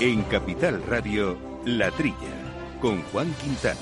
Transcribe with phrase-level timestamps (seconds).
[0.00, 2.16] En Capital Radio, La Trilla,
[2.80, 3.78] con Juan Quintana.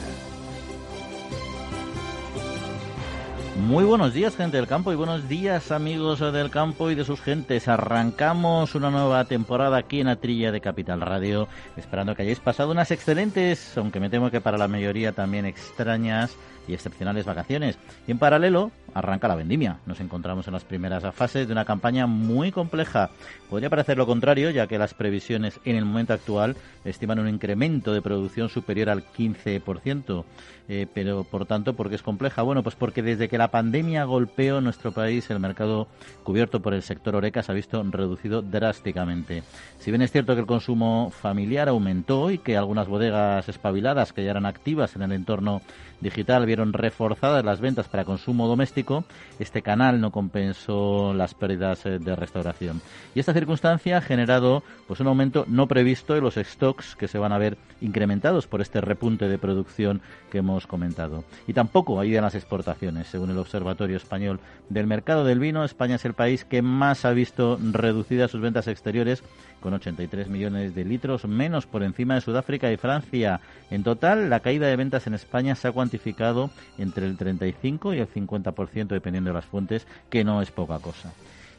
[3.67, 7.21] Muy buenos días, gente del campo, y buenos días, amigos del campo y de sus
[7.23, 7.67] gentes.
[7.67, 11.49] Arrancamos una nueva temporada aquí en la trilla de Capital Radio,
[11.79, 16.37] esperando que hayáis pasado unas excelentes, aunque me temo que para la mayoría también extrañas
[16.69, 17.79] y excepcionales vacaciones.
[18.07, 19.79] Y en paralelo, arranca la vendimia.
[19.87, 23.11] Nos encontramos en las primeras fases de una campaña muy compleja.
[23.49, 27.93] Podría parecer lo contrario, ya que las previsiones en el momento actual estiman un incremento
[27.93, 30.25] de producción superior al 15%.
[30.69, 32.43] Eh, pero, por tanto, ¿por qué es compleja?
[32.43, 35.89] Bueno, pues porque desde que la pandemia golpeó nuestro país, el mercado
[36.23, 39.43] cubierto por el sector Oreca se ha visto reducido drásticamente.
[39.79, 44.25] Si bien es cierto que el consumo familiar aumentó y que algunas bodegas espabiladas que
[44.25, 45.63] ya eran activas en el entorno
[46.01, 49.05] digital vieron reforzadas las ventas para consumo doméstico,
[49.39, 52.83] este canal no compensó las pérdidas eh, de restauración.
[53.15, 57.17] Y esta circunstancia ha generado pues un aumento no previsto de los stocks que se
[57.17, 61.25] van a ver incrementados por este repunte de producción que hemos comentado.
[61.47, 63.07] Y tampoco ayudan las exportaciones.
[63.07, 67.13] Según el Observatorio Español del Mercado del Vino, España es el país que más ha
[67.13, 69.23] visto reducidas sus ventas exteriores
[69.63, 73.41] con 83 millones de litros menos por encima de Sudáfrica y Francia.
[73.71, 76.42] En total, la caída de ventas en España se ha cuantificado
[76.79, 81.13] entre el 35 y el 50% dependiendo de las fuentes, que no es poca cosa.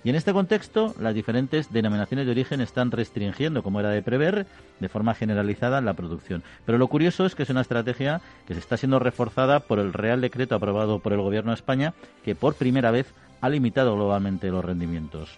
[0.03, 4.45] Y en este contexto, las diferentes denominaciones de origen están restringiendo, como era de prever,
[4.81, 6.43] de forma generalizada la producción.
[6.65, 9.93] Pero lo curioso es que es una estrategia que se está siendo reforzada por el
[9.93, 11.93] Real Decreto aprobado por el Gobierno de España,
[12.25, 15.29] que por primera vez ha limitado globalmente los rendimientos.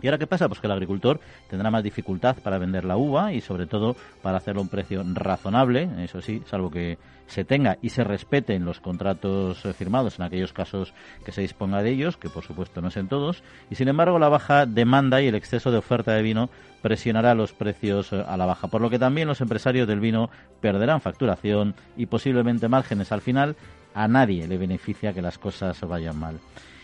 [0.00, 0.48] ¿Y ahora qué pasa?
[0.48, 4.38] Pues que el agricultor tendrá más dificultad para vender la uva y sobre todo para
[4.38, 8.80] hacerlo a un precio razonable, eso sí, salvo que se tenga y se respeten los
[8.80, 12.88] contratos eh, firmados en aquellos casos que se disponga de ellos, que por supuesto no
[12.88, 16.22] es en todos, y sin embargo la baja demanda y el exceso de oferta de
[16.22, 16.48] vino
[16.80, 20.30] presionará los precios eh, a la baja, por lo que también los empresarios del vino
[20.60, 23.56] perderán facturación y posiblemente márgenes al final.
[23.94, 26.38] A nadie le beneficia que las cosas vayan mal.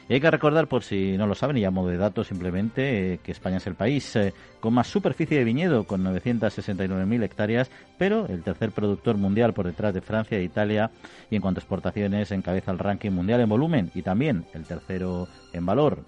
[0.09, 3.19] Hay que recordar, por si no lo saben, y a modo de datos simplemente, eh,
[3.22, 8.26] que España es el país eh, con más superficie de viñedo, con 969.000 hectáreas, pero
[8.28, 10.91] el tercer productor mundial por detrás de Francia e Italia,
[11.31, 15.26] y en cuanto a exportaciones encabeza el ranking mundial en volumen y también el tercero
[15.53, 16.04] en valor.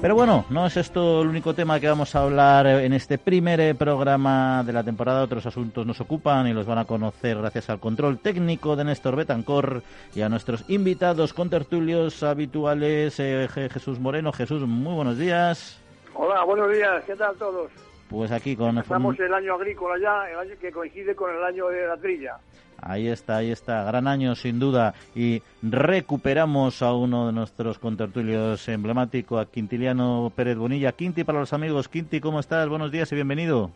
[0.00, 3.58] Pero bueno, no es esto el único tema que vamos a hablar en este primer
[3.58, 5.24] eh, programa de la temporada.
[5.24, 9.16] Otros asuntos nos ocupan y los van a conocer gracias al control técnico de Néstor
[9.16, 9.82] Betancor
[10.14, 14.32] y a nuestros invitados contertulios habituales, eh, Jesús Moreno.
[14.32, 15.82] Jesús, muy buenos días.
[16.14, 17.02] Hola, buenos días.
[17.04, 17.68] ¿Qué tal todos?
[18.08, 18.78] Pues aquí con...
[18.78, 22.38] Estamos el año agrícola ya, el año que coincide con el año de la trilla.
[22.80, 24.94] Ahí está, ahí está, gran año sin duda.
[25.14, 30.92] Y recuperamos a uno de nuestros contertulios emblemático, a Quintiliano Pérez Bonilla.
[30.92, 31.88] Quinti para los amigos.
[31.88, 32.68] Quinti, ¿cómo estás?
[32.68, 33.70] Buenos días y bienvenido.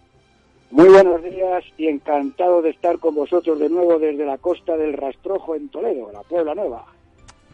[0.70, 4.94] Muy buenos días y encantado de estar con vosotros de nuevo desde la costa del
[4.94, 6.86] Rastrojo en Toledo, la Puebla Nueva.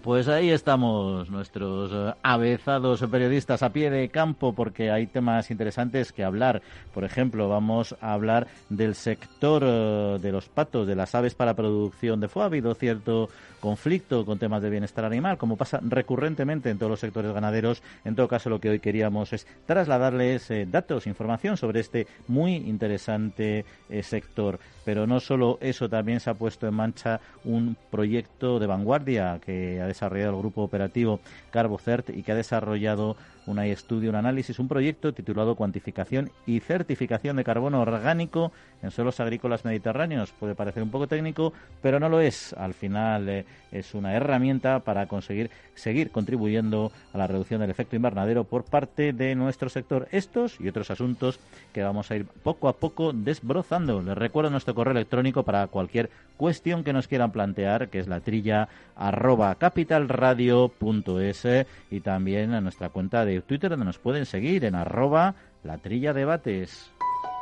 [0.03, 6.13] Pues ahí estamos, nuestros eh, avezados periodistas a pie de campo, porque hay temas interesantes
[6.13, 6.63] que hablar.
[6.95, 11.55] Por ejemplo, vamos a hablar del sector eh, de los patos, de las aves para
[11.55, 12.45] producción de foie.
[12.45, 13.29] Ha habido cierto
[13.61, 17.83] conflicto con temas de bienestar animal, como pasa recurrentemente en todos los sectores ganaderos.
[18.05, 22.55] En todo caso, lo que hoy queríamos es trasladarles eh, datos, información sobre este muy
[22.55, 23.65] interesante
[24.03, 24.61] sector.
[24.89, 29.83] Pero no solo eso, también se ha puesto en marcha un proyecto de vanguardia que
[29.83, 33.15] ha desarrollado el grupo operativo CarboCert y que ha desarrollado
[33.49, 39.21] un estudio, un análisis, un proyecto titulado Cuantificación y Certificación de Carbono Orgánico en suelos
[39.21, 40.33] agrícolas mediterráneos.
[40.39, 42.53] Puede parecer un poco técnico, pero no lo es.
[42.53, 47.97] Al final eh, es una herramienta para conseguir seguir contribuyendo a la reducción del efecto
[47.97, 50.09] invernadero por parte de nuestro sector.
[50.13, 51.41] Estos y otros asuntos
[51.73, 54.03] que vamos a ir poco a poco desbrozando.
[54.03, 58.21] Les recuerdo nuestro correo electrónico para cualquier cuestión que nos quieran plantear, que es la
[58.21, 64.77] trilla arroba capitalradio.es y también a nuestra cuenta de Twitter donde nos pueden seguir en
[64.77, 65.35] arroba
[65.65, 66.93] la trilla debates.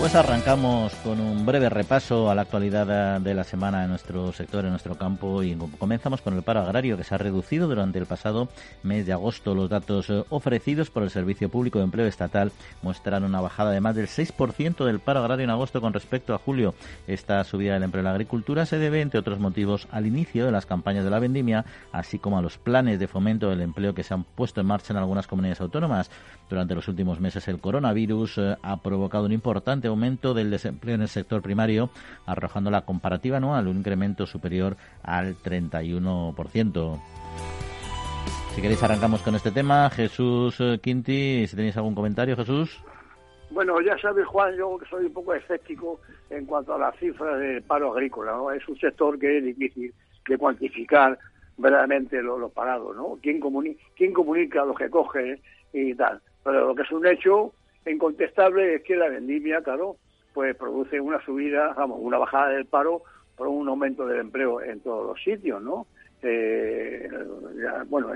[0.00, 4.64] Pues arrancamos con un breve repaso a la actualidad de la semana en nuestro sector,
[4.64, 8.06] en nuestro campo y comenzamos con el paro agrario que se ha reducido durante el
[8.06, 8.48] pasado
[8.82, 9.54] mes de agosto.
[9.54, 12.50] Los datos eh, ofrecidos por el Servicio Público de Empleo Estatal
[12.80, 16.38] muestran una bajada de más del 6% del paro agrario en agosto con respecto a
[16.38, 16.74] julio.
[17.06, 20.52] Esta subida del empleo en la agricultura se debe, entre otros motivos, al inicio de
[20.52, 24.02] las campañas de la vendimia, así como a los planes de fomento del empleo que
[24.02, 26.10] se han puesto en marcha en algunas comunidades autónomas.
[26.48, 31.02] Durante los últimos meses el coronavirus eh, ha provocado un importante aumento del desempleo en
[31.02, 31.90] el sector primario,
[32.26, 37.00] arrojando la comparativa anual un incremento superior al 31%.
[38.54, 39.88] Si queréis arrancamos con este tema.
[39.90, 42.82] Jesús eh, Quinti, si tenéis algún comentario, Jesús.
[43.50, 46.00] Bueno, ya sabes, Juan, yo soy un poco escéptico
[46.30, 48.32] en cuanto a las cifras de paro agrícola.
[48.32, 48.50] ¿no?
[48.50, 49.94] Es un sector que es difícil
[50.28, 51.18] de cuantificar
[51.56, 53.18] verdaderamente los, parados, ¿no?
[53.22, 55.40] ¿Quién, comunica, ¿Quién comunica los que coge
[55.72, 56.20] y tal?
[56.42, 57.52] Pero lo que es un hecho
[57.86, 59.96] incontestable es que la vendimia, claro,
[60.34, 63.02] pues produce una subida, vamos, una bajada del paro
[63.36, 65.86] por un aumento del empleo en todos los sitios, ¿no?
[66.22, 67.08] Eh,
[67.88, 68.12] bueno,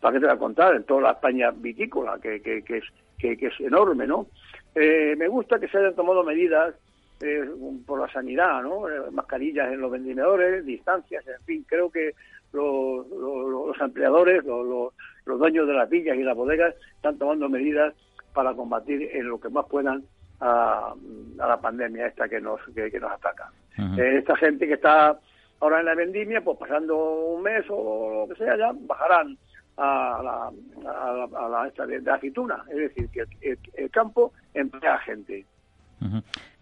[0.00, 0.74] ¿para qué te voy a contar?
[0.76, 2.84] En toda la España vitícola, que, que, que es,
[3.18, 4.26] que, es enorme, ¿no?
[4.74, 6.74] Eh, me gusta que se hayan tomado medidas
[7.20, 7.48] eh,
[7.86, 8.82] por la sanidad, ¿no?
[9.10, 12.14] mascarillas en los vendimedores, distancias, en fin, creo que
[12.52, 14.92] los, los, empleadores, los,
[15.24, 17.94] los dueños de las villas y las bodegas están tomando medidas
[18.32, 20.04] para combatir en lo que más puedan
[20.40, 20.94] a,
[21.36, 23.50] la pandemia esta que nos que, nos ataca.
[23.78, 25.18] Eh, esta gente que está
[25.60, 26.96] ahora en la vendimia, pues pasando
[27.34, 29.36] un mes o lo que sea, ya bajarán
[29.76, 32.64] a la, a la, esta de, aceituna.
[32.68, 33.26] Es decir, que
[33.76, 35.46] el, campo emplea gente.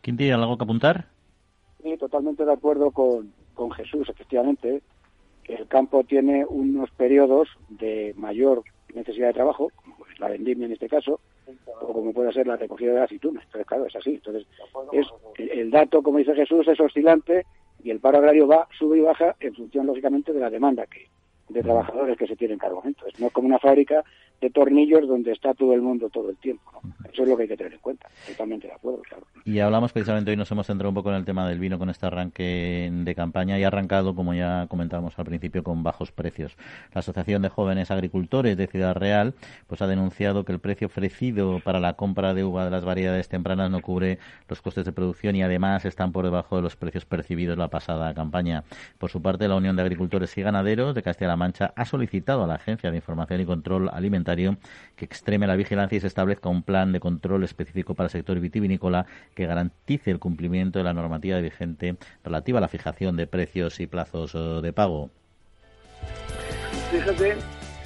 [0.03, 1.07] ¿Quién tiene algo que apuntar?
[1.83, 4.83] Sí, totalmente de acuerdo con, con Jesús, efectivamente,
[5.45, 8.63] que el campo tiene unos periodos de mayor
[8.95, 11.21] necesidad de trabajo, como es la vendimia en este caso,
[11.81, 13.45] o como puede ser la recogida de aceitunas.
[13.45, 14.15] Entonces, claro, es así.
[14.15, 14.47] Entonces,
[14.93, 15.07] es,
[15.39, 17.47] el dato, como dice Jesús, es oscilante
[17.83, 21.07] y el paro agrario va, sube y baja en función, lógicamente, de la demanda que
[21.49, 22.83] de trabajadores que se tienen cargo.
[22.85, 24.05] Entonces, no es como una fábrica
[24.41, 26.65] de tornillos donde está todo el mundo todo el tiempo.
[27.17, 28.11] Eso es lo que hay que tener en cuenta.
[28.27, 29.27] Totalmente de acuerdo, claro.
[29.47, 31.89] Y hablamos precisamente hoy, nos hemos centrado un poco en el tema del vino con
[31.89, 36.59] este arranque de campaña y ha arrancado, como ya comentábamos al principio, con bajos precios.
[36.93, 39.33] La Asociación de Jóvenes Agricultores de Ciudad Real
[39.67, 43.31] pues ha denunciado que el precio ofrecido para la compra de uva de las variedades
[43.31, 47.07] tempranas no cubre los costes de producción y además están por debajo de los precios
[47.07, 48.65] percibidos la pasada campaña.
[48.99, 52.47] Por su parte, la Unión de Agricultores y Ganaderos de Castilla-La Mancha ha solicitado a
[52.47, 54.59] la Agencia de Información y Control Alimentario
[54.97, 58.41] que extreme la vigilancia y se establezca un plan de control específico para el sector
[58.41, 59.07] vitivinícola
[59.37, 63.87] que garantice el cumplimiento de la normativa vigente relativa a la fijación de precios y
[63.87, 65.11] plazos eh, de pago.
[66.91, 67.37] Fíjate,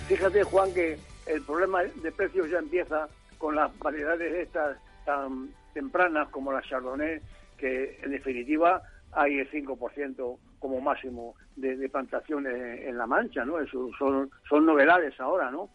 [0.09, 6.29] fíjate Juan, que el problema de precios ya empieza con las variedades estas tan tempranas
[6.31, 7.21] como la Chardonnay,
[7.59, 8.83] que en definitiva
[9.13, 13.61] hay el 5% como máximo de, plantaciones en La Mancha, ¿no?
[13.61, 15.69] Eso son, son novedades ahora, ¿no?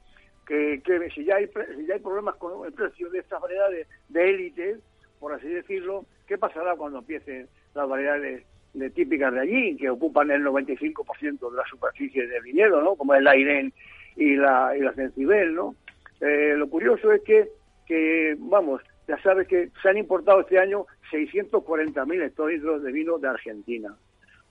[0.45, 0.81] Que,
[1.13, 4.77] si, ya hay, si ya hay problemas con el precio de estas variedades de élite,
[5.19, 10.29] por así decirlo, ¿qué pasará cuando empiecen las variedades de típicas de allí, que ocupan
[10.31, 12.95] el 95% de la superficie del viñedo, ¿no?
[12.95, 13.71] como es la Irene
[14.15, 15.75] y la, y la Cencibel, ¿no?
[16.21, 17.49] Eh, lo curioso es que,
[17.85, 23.27] que, vamos, ya sabes que se han importado este año 640.000 hectolitros de vino de
[23.27, 23.95] Argentina.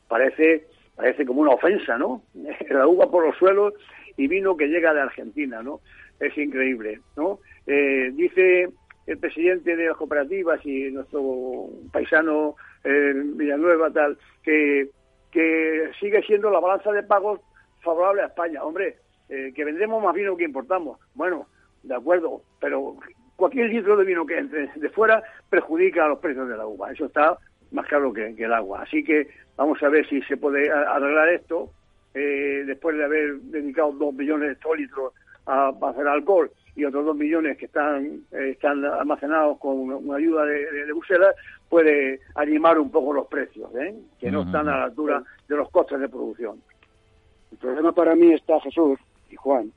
[0.08, 2.22] Parece, parece como una ofensa, ¿no?
[2.70, 3.74] La uva por los suelos
[4.16, 5.80] y vino que llega de Argentina, ¿no?
[6.20, 7.40] Es increíble, ¿no?
[7.66, 8.68] Eh, dice
[9.06, 14.88] el presidente de las cooperativas y nuestro paisano eh, Villanueva tal que,
[15.30, 17.40] que sigue siendo la balanza de pagos
[17.82, 18.62] favorable a España.
[18.62, 18.96] Hombre,
[19.28, 20.98] eh, que vendemos más vino que importamos.
[21.14, 21.46] Bueno,
[21.82, 22.96] de acuerdo, pero
[23.36, 26.92] cualquier litro de vino que entre de fuera perjudica a los precios de la uva.
[26.92, 27.36] Eso está
[27.72, 28.82] más claro que, que el agua.
[28.82, 31.70] Así que vamos a ver si se puede arreglar esto
[32.14, 35.12] eh, después de haber dedicado dos millones de hectolitros
[35.46, 40.44] a, hacer alcohol y otros dos millones que están, eh, están almacenados con una, ayuda
[40.44, 41.34] de, de, Bruselas,
[41.68, 43.94] puede animar un poco los precios, ¿eh?
[44.18, 46.60] que no están a la altura de los costes de producción.
[47.52, 48.98] El problema para mí está, Jesús
[49.30, 49.72] y Juan,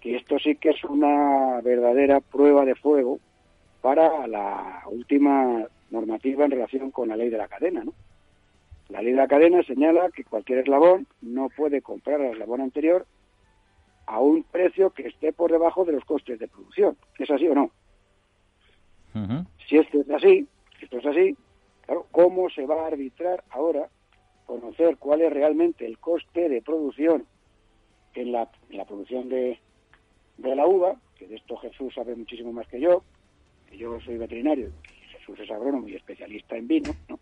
[0.00, 3.18] que esto sí que es una verdadera prueba de fuego
[3.80, 7.92] para la última normativa en relación con la ley de la cadena, ¿no?
[8.88, 13.06] La ley de la cadena señala que cualquier eslabón no puede comprar al eslabón anterior
[14.06, 16.96] a un precio que esté por debajo de los costes de producción.
[17.18, 17.70] ¿Es así o no?
[19.68, 20.46] Si esto es así,
[20.78, 21.36] si esto es así,
[21.86, 23.88] claro, ¿cómo se va a arbitrar ahora
[24.44, 27.24] conocer cuál es realmente el coste de producción
[28.14, 28.50] en la,
[28.86, 29.58] producción de,
[30.38, 33.02] de la uva, que de esto Jesús sabe muchísimo más que yo,
[33.68, 37.18] que yo soy veterinario y Jesús es agrónomo y especialista en vino, ¿no?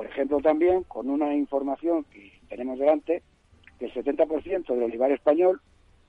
[0.00, 3.22] Por ejemplo, también con una información que tenemos delante,
[3.78, 5.60] que el 70% del olivar español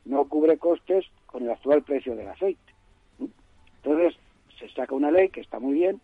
[0.05, 2.73] no cubre costes con el actual precio del aceite.
[3.19, 4.17] Entonces,
[4.57, 5.99] se saca una ley que está muy bien,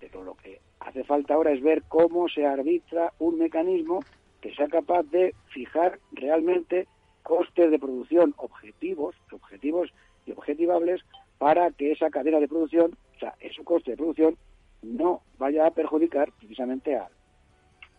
[0.00, 4.00] pero lo que hace falta ahora es ver cómo se arbitra un mecanismo
[4.40, 6.88] que sea capaz de fijar realmente
[7.22, 9.92] costes de producción objetivos, objetivos
[10.26, 11.02] y objetivables
[11.38, 14.36] para que esa cadena de producción, o sea, ese coste de producción,
[14.82, 17.12] no vaya a perjudicar precisamente al,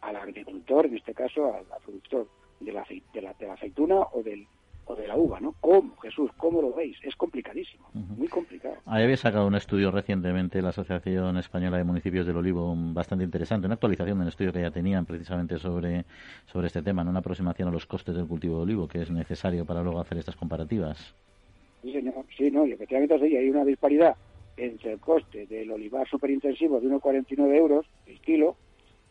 [0.02, 2.28] al agricultor, en este caso al, productor
[2.60, 4.48] de la, de la, de la aceituna o del,
[4.90, 5.54] o de la uva, ¿no?
[5.62, 6.32] ¿Cómo, Jesús?
[6.38, 6.98] ¿Cómo lo veis?
[7.04, 8.76] Es complicadísimo, muy complicado.
[8.86, 13.68] Ahí había sacado un estudio recientemente la Asociación Española de Municipios del Olivo, bastante interesante,
[13.68, 16.06] una actualización del estudio que ya tenían precisamente sobre,
[16.48, 17.12] sobre este tema, ¿no?
[17.12, 20.18] una aproximación a los costes del cultivo de olivo, que es necesario para luego hacer
[20.18, 21.14] estas comparativas.
[21.84, 22.26] Sí, señor.
[22.36, 24.16] sí no, y efectivamente sí, hay una disparidad
[24.58, 28.56] entre el coste del olivar superintensivo de 1,49 euros el kilo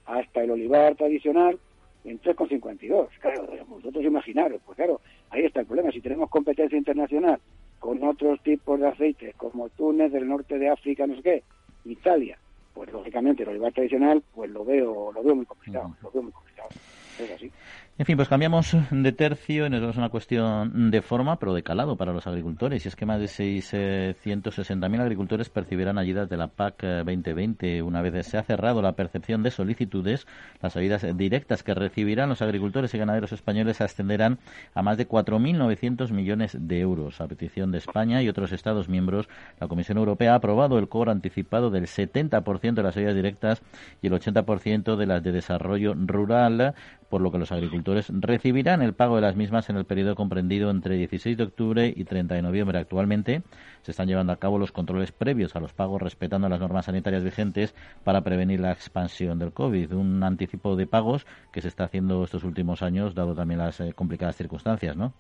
[0.09, 1.59] hasta el olivar tradicional
[2.05, 3.09] en 3,52.
[3.21, 5.01] Claro, vosotros imaginaros, pues claro,
[5.31, 5.93] ahí está el problema.
[5.93, 7.39] Si tenemos competencia internacional
[7.79, 11.43] con otros tipos de aceites, como Túnez, del norte de África, no sé qué,
[11.85, 12.39] Italia,
[12.75, 16.33] pues lógicamente el olivar tradicional, pues lo veo, lo veo muy complicado, lo veo muy
[16.33, 16.71] complicado.
[17.19, 17.53] Es así.
[18.01, 21.65] En fin, pues cambiamos de tercio y nos vemos una cuestión de forma, pero de
[21.65, 22.85] calado para los agricultores.
[22.85, 27.83] Y es que más de 660.000 agricultores percibirán ayudas de la PAC 2020.
[27.83, 30.29] Una vez se ha cerrado la percepción de solicitudes,
[30.63, 34.39] las ayudas directas que recibirán los agricultores y ganaderos españoles ascenderán
[34.75, 37.21] a más de 4.900 millones de euros.
[37.21, 39.29] A petición de España y otros Estados miembros,
[39.59, 43.61] la Comisión Europea ha aprobado el cobro anticipado del 70% de las ayudas directas
[44.01, 46.77] y el 80% de las de desarrollo rural,
[47.09, 50.71] por lo que los agricultores recibirán el pago de las mismas en el periodo comprendido
[50.71, 52.79] entre 16 de octubre y 30 de noviembre.
[52.79, 53.43] Actualmente
[53.83, 57.25] se están llevando a cabo los controles previos a los pagos respetando las normas sanitarias
[57.25, 59.93] vigentes para prevenir la expansión del COVID.
[59.93, 63.93] Un anticipo de pagos que se está haciendo estos últimos años, dado también las eh,
[63.95, 65.13] complicadas circunstancias, ¿no?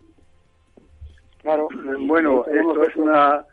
[1.42, 1.68] Claro,
[2.00, 3.44] bueno, esto es una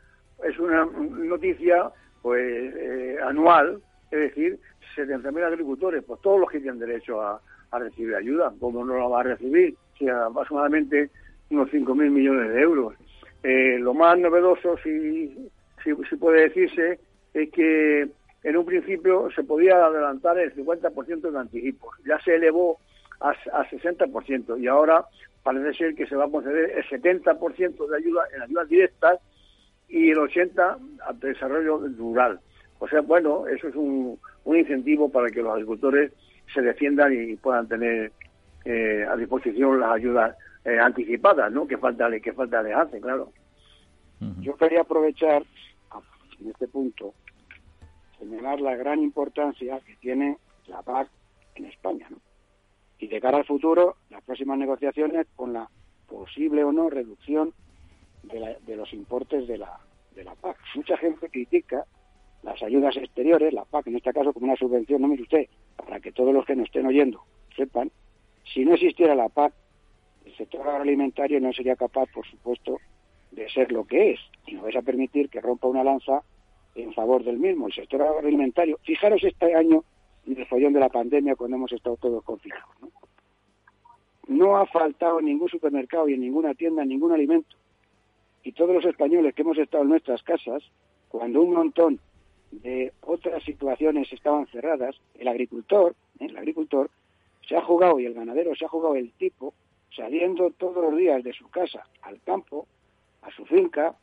[0.44, 1.92] es una noticia
[2.22, 3.82] pues eh, anual,
[4.12, 4.60] es decir,
[4.96, 7.40] 70.000 agricultores, pues todos los que tienen derecho a,
[7.72, 8.54] a recibir ayuda.
[8.60, 9.76] ¿Cómo no la va a recibir?
[9.98, 11.10] Si aproximadamente
[11.50, 12.96] unos 5.000 millones de euros.
[13.44, 15.50] Eh, lo más novedoso, si,
[15.84, 17.00] si, puede decirse,
[17.34, 18.08] es que
[18.44, 21.96] en un principio se podía adelantar el 50% de anticipos.
[22.06, 22.80] Ya se elevó
[23.20, 25.06] a, a 60% y ahora
[25.44, 29.20] parece ser que se va a conceder el 70% de ayuda en ayudas directas
[29.88, 32.40] y el 80% al desarrollo rural.
[32.80, 36.12] O sea, bueno, eso es un, un incentivo para que los agricultores
[36.54, 38.12] se defiendan y puedan tener
[38.66, 41.68] eh, a disposición las ayudas eh, anticipadas, ¿no?
[41.68, 43.32] Que falta, que falta les hace, claro.
[44.40, 45.44] Yo quería aprovechar
[46.40, 47.14] en este punto
[48.18, 50.38] señalar la gran importancia que tiene
[50.68, 51.10] la PAC
[51.56, 52.18] en España, ¿no?
[52.98, 55.70] Y de cara al futuro, las próximas negociaciones con la
[56.08, 57.54] posible o no reducción
[58.24, 59.80] de, de los importes de la,
[60.16, 60.58] de la PAC.
[60.76, 61.86] Mucha gente critica
[62.46, 66.00] las ayudas exteriores, la PAC en este caso como una subvención, no mire usted, para
[66.00, 67.24] que todos los que nos estén oyendo
[67.58, 67.92] sepan,
[68.54, 69.52] si no existiera la PAC,
[70.26, 72.78] el sector agroalimentario no sería capaz, por supuesto,
[73.32, 74.20] de ser lo que es.
[74.46, 76.22] Y no vais a permitir que rompa una lanza
[76.76, 77.68] en favor del mismo.
[77.68, 79.84] El sector agroalimentario, fijaros este año
[80.28, 82.70] en el follón de la pandemia cuando hemos estado todos confinados.
[82.82, 82.90] ¿no?
[84.28, 87.56] no ha faltado en ningún supermercado y en ninguna tienda ningún alimento.
[88.44, 90.64] Y todos los españoles que hemos estado en nuestras casas,
[91.10, 92.00] cuando un montón
[92.52, 96.26] de otras situaciones estaban cerradas, el agricultor, ¿eh?
[96.26, 96.90] el agricultor
[97.48, 99.54] se ha jugado y el ganadero se ha jugado el tipo
[99.96, 102.68] saliendo todos los días de su casa al campo,
[103.22, 103.96] a su finca,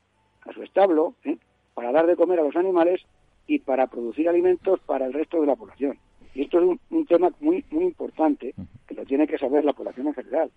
[0.42, 1.36] a su establo, ¿eh?
[1.74, 3.02] para dar de comer a los animales
[3.46, 5.98] y para producir alimentos para el resto de la población.
[6.34, 8.54] Y esto es un, tema muy muy importante
[8.86, 10.50] que lo tiene que saber la población en general.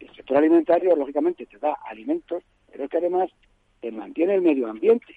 [0.00, 3.30] El sector alimentario, lógicamente, te da alimentos, pero es que además
[3.80, 5.14] te mantiene el medio ambiente.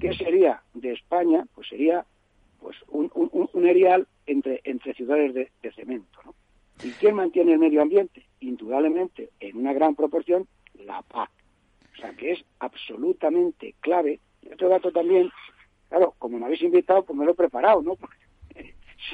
[0.00, 1.46] ¿Qué sería de España?
[1.54, 2.04] Pues sería
[2.60, 6.18] pues un, un, un erial entre, entre ciudades de, cemento.
[6.24, 6.34] ¿no?
[6.82, 8.26] ¿Y quién mantiene el medio ambiente?
[8.40, 10.46] Indudablemente, en una gran proporción,
[10.84, 11.30] la PAC.
[11.92, 14.20] O sea, que es absolutamente clave.
[14.42, 15.30] Y otro dato también,
[15.88, 17.94] claro, como me habéis invitado, pues me lo he preparado, ¿no?
[17.96, 18.16] Porque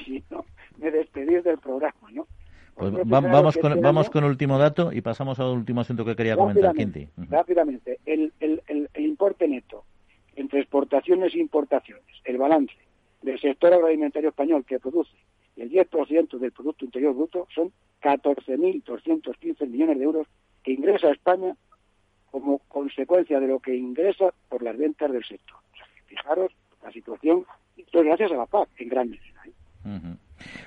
[0.04, 0.44] si no,
[0.78, 2.26] me salir del programa, ¿no?
[2.74, 6.34] Pues vamos, con, vamos con el último dato y pasamos al último asunto que quería
[6.34, 7.08] comentar, Quinti.
[7.28, 9.84] Rápidamente, el, el, el, importe neto
[10.40, 12.74] entre exportaciones e importaciones, el balance
[13.22, 15.16] del sector agroalimentario español que produce
[15.56, 17.70] el 10% del Producto Interior Bruto son
[18.00, 20.26] 14.215 millones de euros
[20.62, 21.54] que ingresa España
[22.30, 25.58] como consecuencia de lo que ingresa por las ventas del sector.
[26.06, 27.44] fijaros la situación,
[27.76, 29.42] esto es gracias a la PAC en gran medida.
[29.44, 30.00] ¿eh?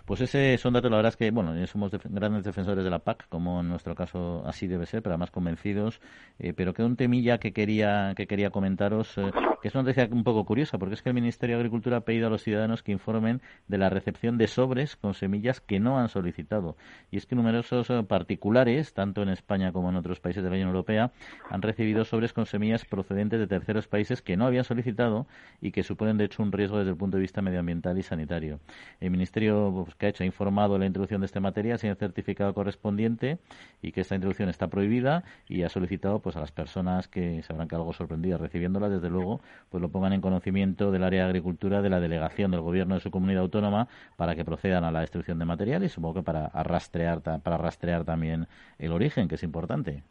[0.06, 3.28] Pues ese son datos, la verdad es que, bueno, somos grandes defensores de la PAC,
[3.30, 6.00] como en nuestro caso así debe ser, pero además convencidos.
[6.40, 10.10] Eh, pero que un temilla que quería, que quería comentaros, eh, que es una noticia
[10.12, 12.84] un poco curiosa, porque es que el Ministerio de Agricultura ha pedido a los ciudadanos
[12.84, 16.76] que informen de la recepción de sobres con semillas que no han solicitado.
[17.12, 20.56] Y es que numerosos eh, particulares, tanto en España como en otros países de la
[20.56, 21.12] Unión Europea,
[21.50, 25.28] han recibido sobres con semillas procedentes de terceros países que no habían solicitado
[25.62, 28.60] y que suponen, de hecho, un riesgo desde el punto de vista medioambiental y sanitario.
[29.00, 31.90] El Ministerio pues, que ha hecho ha informado de la introducción de este material sin
[31.90, 33.38] el certificado correspondiente
[33.82, 37.54] y que esta introducción está prohibida y ha solicitado pues a las personas que se
[37.54, 41.82] habrán algo sorprendidas recibiéndola desde luego pues lo pongan en conocimiento del área de agricultura
[41.82, 45.40] de la delegación del gobierno de su comunidad autónoma para que procedan a la destrucción
[45.40, 48.48] de material y supongo que para rastrear para rastrear también
[48.80, 50.04] el origen que es importante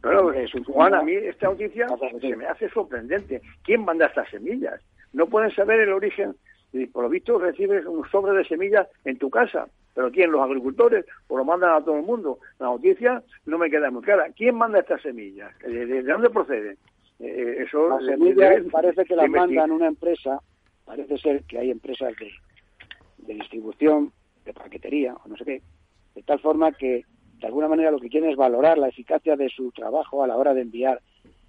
[0.00, 0.32] Claro,
[0.66, 1.86] Juan, a mí esta noticia
[2.20, 3.42] se me hace sorprendente.
[3.62, 4.80] ¿Quién manda estas semillas?
[5.12, 6.34] No pueden saber el origen
[6.72, 9.66] y por lo visto recibes un sobre de semillas en tu casa.
[9.94, 10.30] Pero ¿quién?
[10.30, 11.04] ¿Los agricultores?
[11.28, 12.38] ¿O lo mandan a todo el mundo?
[12.58, 14.30] La noticia no me queda muy clara.
[14.36, 15.50] ¿Quién manda estas semillas?
[15.58, 16.78] ¿De, dónde proceden?
[17.18, 20.40] Eh, eh, eso las semillas parece que las mandan una empresa,
[20.84, 22.30] parece ser que hay empresas de,
[23.18, 24.12] de distribución,
[24.44, 25.62] de paquetería o no sé qué,
[26.14, 27.04] de tal forma que
[27.38, 30.36] de alguna manera lo que quieren es valorar la eficacia de su trabajo a la
[30.36, 31.00] hora de enviar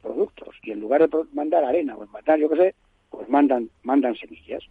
[0.02, 2.76] productos y en lugar de mandar arena o mandar yo qué sé,
[3.10, 4.64] pues mandan mandan semillas.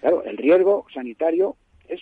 [0.00, 1.56] Claro, el riesgo sanitario
[1.88, 2.00] es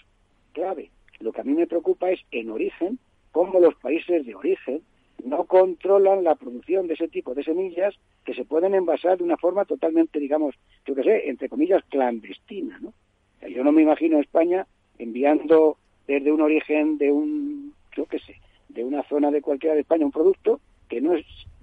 [0.53, 0.91] clave.
[1.21, 2.99] Lo que a mí me preocupa es en origen,
[3.33, 4.83] cómo los países de origen
[5.25, 7.95] no controlan la producción de ese tipo de semillas
[8.25, 12.79] que se pueden envasar de una forma totalmente, digamos, yo qué sé, entre comillas, clandestina,
[12.81, 12.93] ¿no?
[13.49, 14.67] yo no me imagino España
[14.99, 18.37] enviando desde un origen de un, yo qué sé,
[18.69, 21.15] de una zona de cualquiera de España un producto que no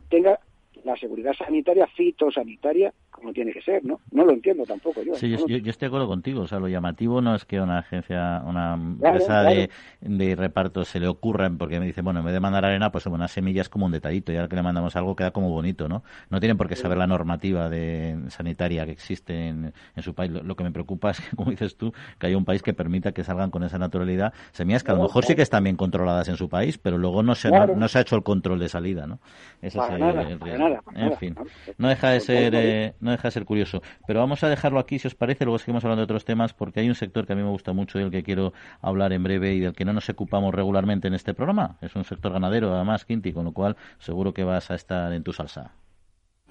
[0.10, 0.40] tenga
[0.84, 4.00] la seguridad sanitaria, fitosanitaria, como tiene que ser, ¿no?
[4.12, 5.16] No lo entiendo tampoco yo.
[5.16, 6.42] Sí, yo, estoy de acuerdo contigo.
[6.42, 9.70] O sea, lo llamativo no es que una agencia, una empresa De,
[10.02, 13.06] de, reparto se le ocurra, porque me dice, bueno, en vez de mandar arena, pues
[13.06, 16.04] unas semillas como un detallito, y ahora que le mandamos algo queda como bonito, ¿no?
[16.30, 20.32] No tienen por qué saber la normativa de sanitaria que existe en, su país.
[20.32, 23.12] Lo, que me preocupa es que, como dices tú, que haya un país que permita
[23.12, 26.28] que salgan con esa naturalidad semillas que a lo mejor sí que están bien controladas
[26.28, 29.08] en su país, pero luego no se, no, se ha hecho el control de salida,
[29.08, 29.20] ¿no?
[29.62, 30.48] Ese es el, riesgo
[30.96, 31.36] en fin,
[31.78, 33.82] no deja de ser eh, no deja de ser curioso.
[34.08, 36.80] Pero vamos a dejarlo aquí, si os parece, luego seguimos hablando de otros temas, porque
[36.80, 39.24] hay un sector que a mí me gusta mucho y del que quiero hablar en
[39.24, 41.78] breve y del que no nos ocupamos regularmente en este programa.
[41.82, 45.24] Es un sector ganadero, además, Quinti, con lo cual seguro que vas a estar en
[45.24, 45.83] tu salsa.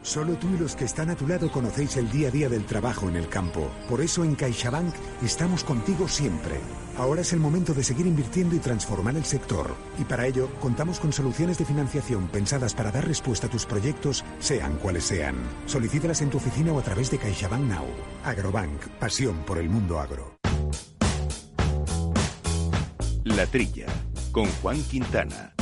[0.02, 2.64] Solo tú y los que están a tu lado conocéis el día a día del
[2.64, 3.70] trabajo en el campo.
[3.88, 6.60] Por eso en CaixaBank estamos contigo siempre.
[6.98, 9.74] Ahora es el momento de seguir invirtiendo y transformar el sector.
[9.98, 14.24] Y para ello contamos con soluciones de financiación pensadas para dar respuesta a tus proyectos,
[14.40, 15.36] sean cuales sean.
[15.66, 17.86] Solicítalas en tu oficina o a través de CaixaBank Now.
[18.24, 20.36] Agrobank, pasión por el mundo agro.
[23.24, 23.86] La Trilla,
[24.32, 25.54] con Juan Quintana.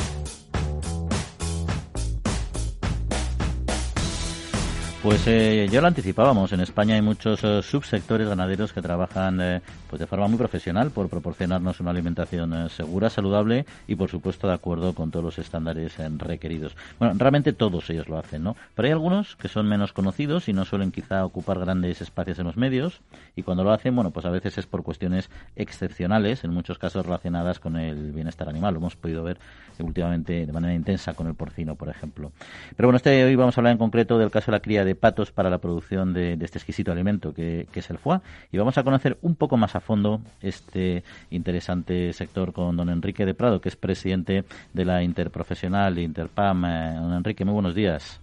[5.02, 9.62] Pues eh, ya lo anticipábamos, en España hay muchos eh, subsectores ganaderos que trabajan eh,
[9.88, 14.46] pues de forma muy profesional por proporcionarnos una alimentación eh, segura, saludable y por supuesto
[14.46, 16.76] de acuerdo con todos los estándares requeridos.
[16.98, 18.56] Bueno, realmente todos ellos lo hacen, ¿no?
[18.74, 22.44] Pero hay algunos que son menos conocidos y no suelen quizá ocupar grandes espacios en
[22.44, 23.00] los medios
[23.36, 27.06] y cuando lo hacen, bueno, pues a veces es por cuestiones excepcionales, en muchos casos
[27.06, 28.74] relacionadas con el bienestar animal.
[28.74, 29.38] Lo hemos podido ver
[29.82, 32.32] últimamente de manera intensa con el porcino, por ejemplo.
[32.76, 34.89] Pero bueno, este hoy vamos a hablar en concreto del caso de la cría de
[34.94, 38.20] patos para la producción de, este exquisito alimento que, es el foie.
[38.52, 43.26] Y vamos a conocer un poco más a fondo este interesante sector con don Enrique
[43.26, 46.64] de Prado, que es presidente de la Interprofesional Interpam.
[46.64, 48.20] Eh, don Enrique, muy buenos días.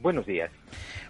[0.00, 0.50] Buenos días.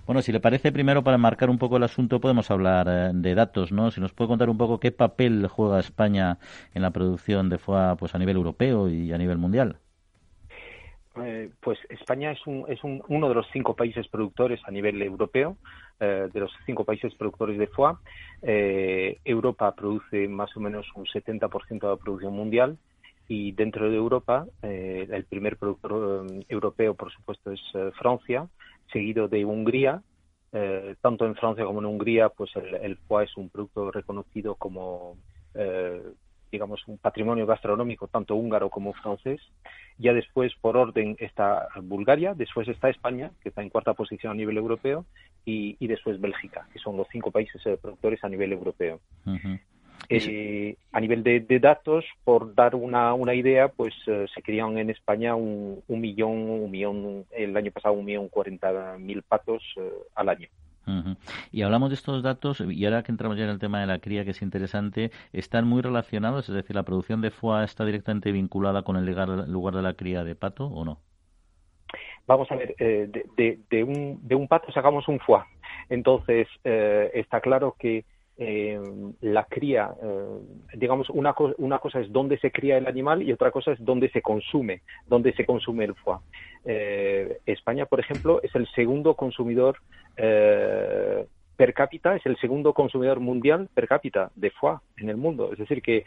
[0.07, 3.35] Bueno, si le parece, primero para marcar un poco el asunto podemos hablar eh, de
[3.35, 3.91] datos, ¿no?
[3.91, 6.39] Si nos puede contar un poco qué papel juega España
[6.73, 9.77] en la producción de foie pues, a nivel europeo y a nivel mundial.
[11.25, 15.57] Eh, pues España es, uno de los cinco países productores a nivel europeo,
[16.01, 17.95] eh, de los cinco países productores de foie.
[18.43, 22.79] Eh, Europa produce más o menos un 70% de la producción mundial
[23.27, 27.61] y dentro de Europa el primer productor europeo, por supuesto, es
[27.99, 28.49] Francia,
[28.91, 30.03] seguido de Hungría.
[31.03, 35.19] tanto en Francia como en Hungría, pues el, el foie es un producto reconocido como
[36.51, 39.41] digamos, un patrimonio gastronómico tanto húngaro como francés.
[39.99, 44.37] Ya después, por orden, está Bulgaria, después está España, que está en cuarta posición a
[44.37, 45.05] nivel europeo,
[45.45, 49.01] y, después Bélgica, que son los cinco países productores a nivel europeo.
[50.11, 54.91] Eh, a nivel de, datos, por dar una, una idea, pues eh, se crían en
[54.91, 59.91] España un, un, millón, un millón, el año pasado un millón cuarenta mil patos eh,
[60.15, 60.49] al año.
[61.53, 63.99] Y hablamos de estos datos, y ahora que entramos ya en el tema de la
[63.99, 66.49] cría, que es interesante, ¿están muy relacionados?
[66.49, 70.25] Es decir, ¿la producción de foie está directamente vinculada con el lugar, de la cría
[70.25, 71.01] de pato o no?
[72.27, 75.43] Vamos a ver, de, de, un, de un pato sacamos un foie.
[75.89, 78.05] Entonces, está claro que
[78.41, 78.81] eh,
[79.21, 80.39] la cría, eh,
[80.75, 84.11] digamos, una, una cosa es dónde se cría el animal y otra cosa es dónde
[84.11, 86.19] se consume, dónde se consume el foie.
[86.65, 89.79] Eh, España, por ejemplo, es el segundo consumidor
[91.57, 95.51] per cápita es el segundo consumidor mundial per cápita de foie en el mundo.
[95.53, 96.05] Es decir, que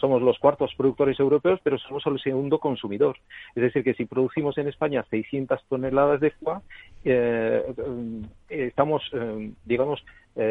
[0.00, 3.16] somos los cuartos productores europeos, pero somos el segundo consumidor.
[3.54, 6.60] Es decir, que si producimos en España 600 toneladas de foie,
[8.50, 9.02] estamos,
[9.64, 10.04] digamos,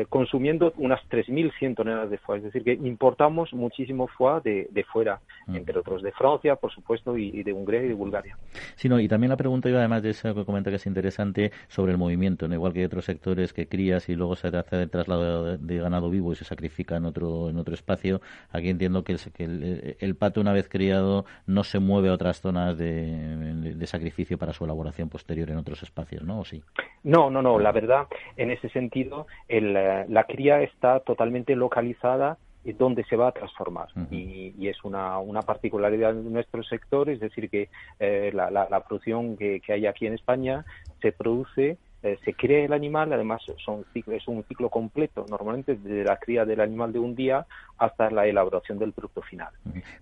[0.09, 2.39] consumiendo unas 3.100 toneladas de foie.
[2.39, 5.55] Es decir, que importamos muchísimo foie de, fuera, mm.
[5.55, 8.37] entre otros de Francia, por supuesto, y, de Hungría y de Bulgaria.
[8.75, 11.91] Sí, y también la pregunta iba, además de eso que comenta que es interesante, sobre
[11.91, 12.55] el movimiento, ¿no?
[12.55, 16.09] igual que hay otros sectores que crías y luego se hace el traslado de, ganado
[16.09, 18.21] vivo y se sacrifica en otro, en otro espacio.
[18.51, 22.77] Aquí entiendo que, el, el, pato, una vez criado, no se mueve a otras zonas
[22.77, 26.39] de, de, sacrificio para su elaboración posterior en otros espacios, ¿no?
[26.39, 26.61] ¿O sí?
[27.03, 27.59] No, no, no.
[27.59, 27.88] La verdad,
[28.37, 32.37] en ese sentido, el, la cría está totalmente localizada
[32.77, 33.87] donde se va a transformar.
[34.11, 38.67] y, y, es una, una, particularidad de nuestro sector, es decir, que eh, la, la,
[38.69, 40.65] la, producción que, que, hay aquí en España
[41.01, 46.05] se produce eh, se crea el animal, además son es un ciclo completo, normalmente desde
[46.05, 47.45] la cría del animal de un día
[47.77, 49.49] hasta la elaboración del producto final.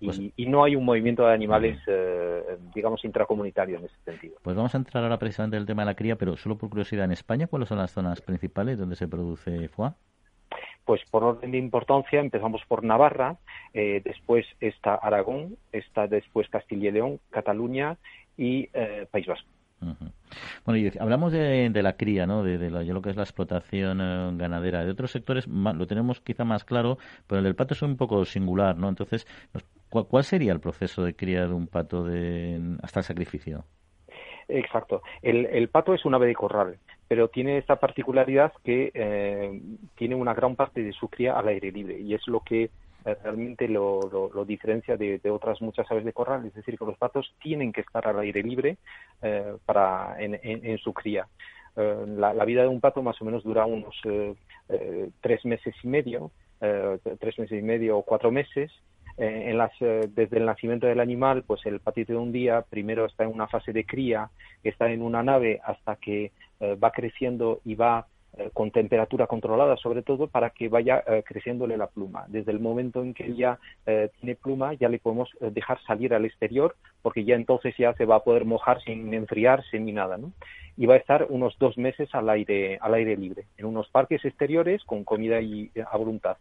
[0.00, 4.36] Pues y, no hay un movimiento de animales, eh, digamos, intracomunitario en ese sentido.
[4.42, 6.68] Pues vamos a entrar ahora precisamente en el tema de la cría, pero solo por
[6.68, 9.90] curiosidad, ¿en España cuáles son las zonas principales donde se produce foie?
[10.84, 13.36] Pues por orden de importancia empezamos por Navarra,
[13.74, 17.96] eh, después está Aragón, está después Castilla y León, Cataluña
[18.36, 18.68] y
[19.10, 19.57] País Vasco.
[20.64, 22.42] Bueno, y hablamos de, la cría, ¿no?
[22.42, 24.84] De, lo que es la explotación eh, ganadera.
[24.84, 28.24] De otros sectores lo tenemos quizá más claro, pero el del pato es un poco
[28.24, 28.88] singular, ¿no?
[28.88, 29.26] Entonces,
[29.88, 32.06] ¿cuál, sería el proceso de cría de un pato
[32.82, 33.64] hasta el sacrificio?
[34.48, 35.02] Exacto.
[35.22, 39.60] El, pato es un ave de corral, pero tiene esta particularidad que eh,
[39.94, 42.70] tiene una gran parte de su cría al aire libre y es lo que
[43.22, 47.34] realmente lo, lo, diferencia de, otras muchas aves de corral, es decir, que los patos
[47.40, 48.78] tienen que estar al aire libre
[49.22, 51.28] eh, para en, en, su cría.
[51.76, 53.94] Eh, la, vida de un pato más o menos dura unos
[55.20, 58.70] tres meses y medio, tres meses y medio o cuatro meses.
[59.16, 63.24] En las, desde el nacimiento del animal, pues el patito de un día primero está
[63.24, 64.30] en una fase de cría,
[64.62, 68.17] está en una nave hasta que va creciendo y va eh,
[68.52, 72.24] con temperatura controlada, sobre todo para que vaya eh, creciéndole la pluma.
[72.28, 76.24] Desde el momento en que ya eh, tiene pluma, ya le podemos dejar salir al
[76.24, 80.32] exterior, porque ya entonces ya se va a poder mojar sin enfriarse ni nada, ¿no?
[80.76, 84.24] Y va a estar unos dos meses al aire, al aire libre, en unos parques
[84.24, 86.36] exteriores con comida y, a voluntad.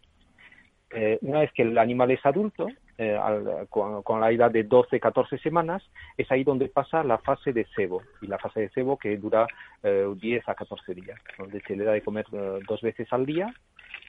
[0.91, 3.19] Eh, una vez que el animal es adulto, eh,
[3.69, 5.83] con, la edad de 12, 14 semanas,
[6.17, 8.01] es ahí donde pasa la fase de cebo.
[8.21, 9.47] Y la fase de cebo que dura
[9.83, 12.25] 10 eh, a 14 días, donde se le da de comer
[12.67, 13.53] dos veces al día.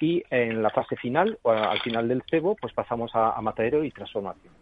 [0.01, 4.55] Y en la fase final, al final del cebo, pues pasamos a, matadero y transformación.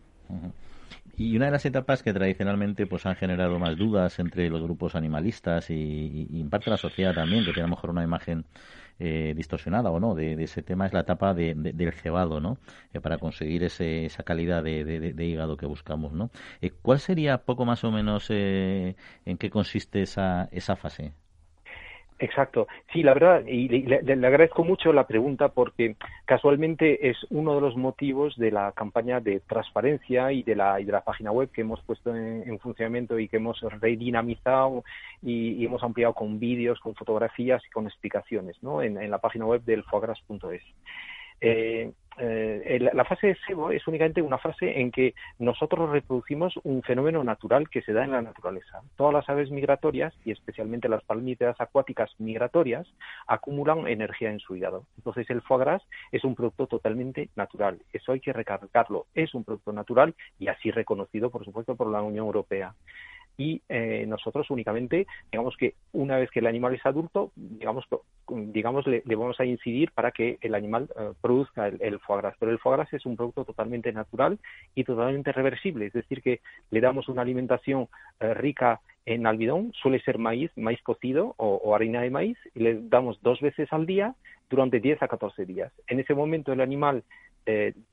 [1.17, 4.95] Y una de las etapas que tradicionalmente pues han generado más dudas entre los grupos
[4.95, 8.45] animalistas y, y en parte la sociedad también, que tiene a lo mejor una imagen
[8.99, 12.59] eh, distorsionada o no de, ese tema es la etapa de, del cebado, ¿no?
[12.93, 16.31] Eh, para conseguir ese, esa calidad de, hígado que buscamos, ¿no?
[16.61, 18.95] Eh, ¿Cuál sería poco más o menos en
[19.39, 21.13] qué consiste esa, esa fase?
[22.19, 22.67] Exacto.
[22.93, 27.77] Sí, la verdad, y le, agradezco mucho la pregunta porque casualmente es uno de los
[27.77, 31.61] motivos de la campaña de transparencia y de la, y de la página web que
[31.61, 34.83] hemos puesto en, funcionamiento y que hemos redinamizado
[35.23, 38.81] y, hemos ampliado con vídeos, con fotografías y con explicaciones ¿no?
[38.81, 40.63] en, en la página web del foagras.es.
[41.43, 46.83] Eh, eh, la fase de sebo es únicamente una fase en que nosotros reproducimos un
[46.83, 48.83] fenómeno natural que se da en la naturaleza.
[48.97, 52.87] Todas las aves migratorias, y especialmente las palmípedas acuáticas migratorias,
[53.27, 54.85] acumulan energía en su hígado.
[54.97, 57.79] Entonces el foie gras es un producto totalmente natural.
[57.93, 59.07] Eso hay que recargarlo.
[59.15, 62.75] Es un producto natural y así reconocido, por supuesto, por la Unión Europea.
[63.39, 67.85] Y eh, nosotros únicamente, digamos que una vez que el animal es adulto, digamos,
[68.29, 72.35] digamos le, vamos a incidir para que el animal eh, produzca el, foie gras.
[72.39, 74.39] Pero el foie gras es un producto totalmente natural
[74.75, 77.89] y totalmente reversible, es decir, que le damos una alimentación
[78.21, 82.81] eh, rica en almidón, suele ser maíz, maíz cocido o, harina de maíz, y le
[82.89, 84.15] damos dos veces al día
[84.51, 85.73] durante 10 a 14 días.
[85.87, 87.05] En ese momento el animal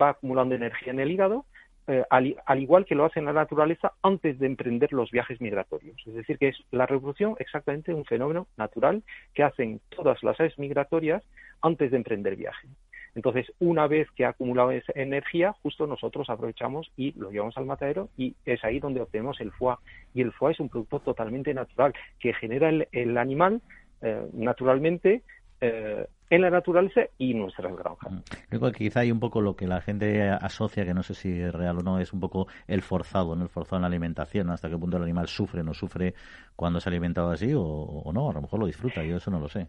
[0.01, 1.45] va acumulando energía en el hígado
[1.87, 5.95] eh, al, igual que lo hace la naturaleza antes de emprender los viajes migratorios.
[6.05, 10.57] Es decir, que es la reproducción exactamente un fenómeno natural que hacen todas las aves
[10.57, 11.23] migratorias
[11.61, 12.67] antes de emprender viaje.
[13.15, 17.65] Entonces, una vez que ha acumulado esa energía, justo nosotros aprovechamos y lo llevamos al
[17.65, 19.75] matadero y es ahí donde obtenemos el foie.
[20.13, 23.61] Y el foie es un producto totalmente natural que genera el, animal
[24.01, 25.21] eh, naturalmente
[25.65, 28.11] eh, en la naturaleza y nuestras granjas.
[28.11, 28.19] Mm.
[28.49, 31.39] Creo que quizá hay un poco lo que la gente asocia, que no sé si
[31.39, 33.43] es real o no, es un poco el forzado, ¿no?
[33.43, 36.15] el forzado en la alimentación, hasta qué punto el animal sufre o no sufre
[36.57, 39.39] cuando se ha alimentado así o, no, a lo mejor lo disfruta, yo eso no
[39.39, 39.67] lo sé.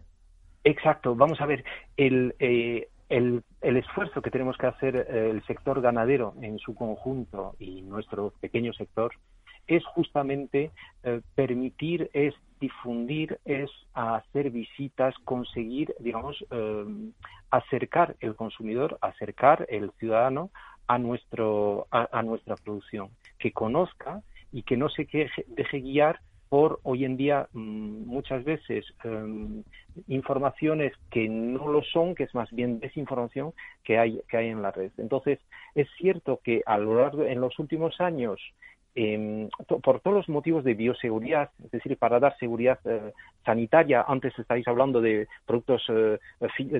[0.65, 1.63] Exacto, vamos a ver,
[1.95, 6.75] el, eh, el, el, esfuerzo que tenemos que hacer eh, el sector ganadero en su
[6.75, 9.13] conjunto y nuestro pequeño sector
[9.67, 10.71] es justamente
[11.03, 12.33] eh, permitir, es
[12.65, 16.85] difundir, es hacer visitas, conseguir, digamos, eh,
[17.51, 20.49] acercar el consumidor, acercar el ciudadano
[20.87, 25.07] a, nuestro, a, nuestra producción, que conozca y que no se
[25.47, 29.63] deje guiar por hoy en día mm, muchas veces em,
[30.07, 34.61] informaciones que no lo son, que es más bien desinformación que hay, que hay en
[34.61, 34.91] la red.
[34.97, 35.39] Entonces,
[35.73, 38.39] es cierto que a lo largo, en los últimos años,
[38.95, 43.11] eh, por todos los motivos de bioseguridad, es decir, para dar seguridad eh,
[43.43, 44.05] sanitaria.
[44.07, 46.17] Antes estáis hablando de productos, eh,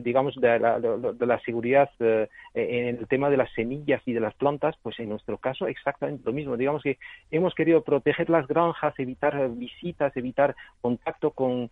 [0.01, 4.21] digamos, de la, de la seguridad eh, en el tema de las semillas y de
[4.21, 6.56] las plantas, pues en nuestro caso exactamente lo mismo.
[6.56, 6.97] Digamos que
[7.32, 11.69] hemos querido proteger las granjas, evitar visitas, evitar contacto con,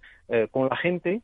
[0.52, 1.22] con la gente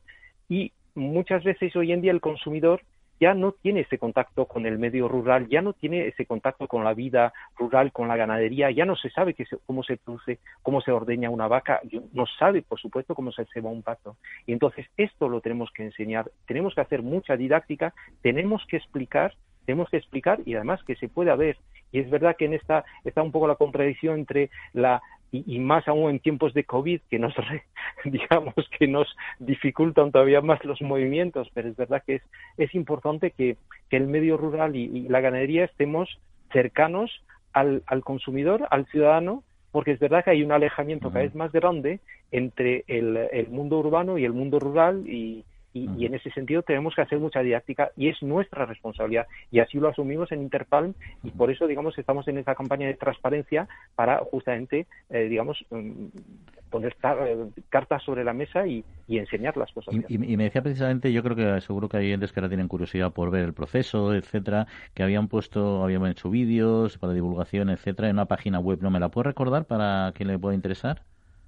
[0.48, 2.82] y muchas veces hoy en día el consumidor
[3.20, 6.82] ya no tiene ese contacto con el medio rural, ya no tiene ese contacto con
[6.84, 10.90] la vida rural, con la ganadería, ya no se sabe cómo se produce, cómo se
[10.90, 11.80] ordeña una vaca,
[12.12, 14.16] no sabe, por supuesto, cómo se ceba un pato.
[14.46, 19.34] Y entonces esto lo tenemos que enseñar, tenemos que hacer mucha didáctica, tenemos que explicar,
[19.66, 21.58] tenemos que explicar y además que se pueda ver.
[21.92, 25.02] Y es verdad que en esta está un poco la contradicción entre la
[25.32, 27.34] y, más aún en tiempos de COVID que nos,
[28.04, 29.06] digamos, que nos
[29.38, 32.22] dificultan todavía más los movimientos, pero es verdad que es,
[32.58, 33.56] es importante que,
[33.88, 36.18] que el medio rural y, la ganadería estemos
[36.52, 37.10] cercanos
[37.52, 41.52] al, al, consumidor, al ciudadano, porque es verdad que hay un alejamiento cada vez más
[41.52, 42.00] grande
[42.32, 46.94] entre el, el mundo urbano y el mundo rural y, y, en ese sentido tenemos
[46.94, 51.30] que hacer mucha didáctica y es nuestra responsabilidad y así lo asumimos en Interpalm y
[51.30, 56.06] por eso digamos estamos en esta campaña de transparencia para justamente eh, digamos mm,
[56.70, 59.92] poner eh, cartas sobre la mesa y, enseñar las cosas.
[60.08, 63.12] Y, me decía precisamente, yo creo que seguro que hay entes que ahora tienen curiosidad
[63.12, 68.14] por ver el proceso, etcétera, que habían puesto, habían hecho vídeos para divulgación, etcétera, en
[68.16, 68.78] una página web.
[68.80, 71.02] ¿No me la puede recordar para quien le pueda interesar?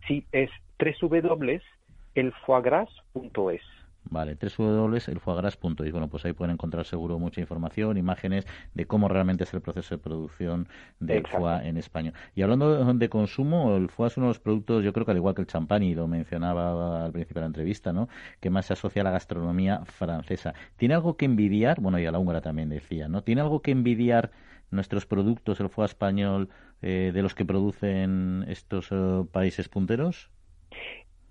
[0.08, 3.62] Sí, es www.elfoagras.es.
[4.04, 5.92] Vale, www.elfoagras.es.
[5.92, 9.94] Bueno, pues ahí pueden encontrar seguro mucha información, imágenes de cómo realmente es el proceso
[9.94, 10.68] de producción
[11.00, 12.12] del foie en España.
[12.34, 15.16] Y hablando de consumo, el foie es uno de los productos, yo creo que al
[15.16, 18.08] igual que el champán, y lo mencionaba al principio de la entrevista, ¿no?
[18.40, 20.54] que más se asocia a la gastronomía francesa.
[20.76, 21.80] ¿Tiene algo que envidiar?
[21.80, 23.22] Bueno, y a la húngara también decía, ¿no?
[23.22, 24.32] ¿Tiene algo que envidiar
[24.70, 26.48] nuestros productos, el foie español,
[26.82, 30.30] eh, de los que producen estos eh, países punteros?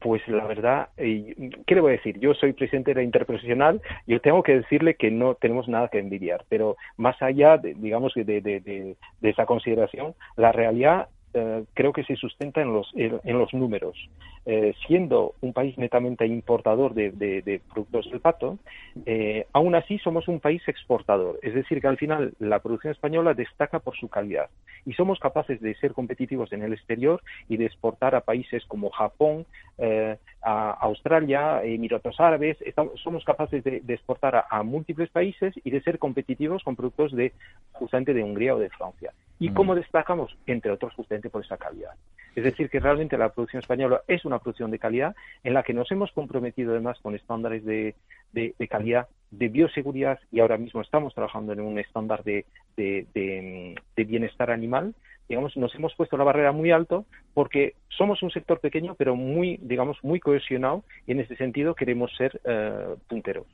[0.02, 1.36] Pues la verdad, eh,
[1.68, 2.20] ¿qué le voy a decir?
[2.20, 6.00] Yo soy presidente de la interprofesional yo tengo que decirle que no tenemos nada que
[6.00, 11.94] envidiar, pero más allá, de, digamos, de, de, de, esa consideración, la realidad eh, creo
[11.94, 14.10] que se sustenta en los, en, los números.
[14.46, 18.58] Eh, siendo un país netamente importador de, productos del pato,
[19.06, 21.40] eh, aún así somos un país exportador.
[21.42, 24.50] Es decir, que al final la producción española destaca por su calidad
[24.86, 28.90] y somos capaces de ser competitivos en el exterior y de exportar a países como
[28.90, 29.46] Japón,
[30.44, 32.58] a Australia, Emiratos Árabes.
[33.04, 37.32] somos capaces de, exportar a, múltiples países y de ser competitivos con productos de
[37.72, 39.12] justamente de Hungría o de Francia.
[39.42, 39.54] ¿Y mm.
[39.56, 40.38] cómo destacamos?
[40.46, 41.96] Entre otros, justamente por esa calidad.
[42.36, 45.74] Es decir, que realmente la producción española es una producción de calidad en la que
[45.74, 47.96] nos hemos comprometido además con estándares de,
[48.32, 52.46] de, calidad, de bioseguridad y ahora mismo estamos trabajando en un estándar de,
[52.78, 54.94] de bienestar animal
[55.32, 59.58] digamos, nos hemos puesto la barrera muy alto porque somos un sector pequeño, pero muy,
[59.62, 63.48] digamos, muy cohesionado y en ese sentido queremos ser eh, punteros.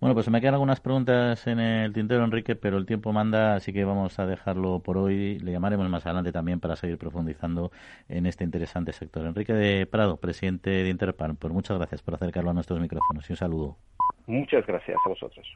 [0.00, 3.74] Bueno, pues me quedan algunas preguntas en el tintero, Enrique, pero el tiempo manda, así
[3.74, 5.38] que vamos a dejarlo por hoy.
[5.38, 7.72] Le llamaremos más adelante también para seguir profundizando
[8.08, 9.26] en este interesante sector.
[9.26, 13.34] Enrique de Prado, presidente de Interpan, pues muchas gracias por acercarlo a nuestros micrófonos y
[13.34, 13.76] un saludo.
[14.26, 15.46] Muchas gracias a vosotros.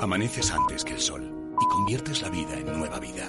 [0.00, 1.30] Amaneces antes que el sol
[1.60, 3.28] y conviertes la vida en nueva vida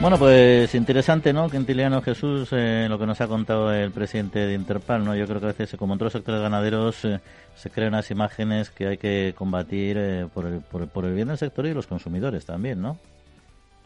[0.00, 1.50] Bueno, pues interesante, ¿no?
[1.50, 5.14] Quintiliano Jesús, eh, lo que nos ha contado el presidente de Interpal, ¿no?
[5.14, 7.20] Yo creo que a veces, como en otros sectores ganaderos, eh,
[7.54, 11.28] se crean unas imágenes que hay que combatir eh, por, el, por, por, el bien
[11.28, 12.96] del sector y los consumidores también, ¿no?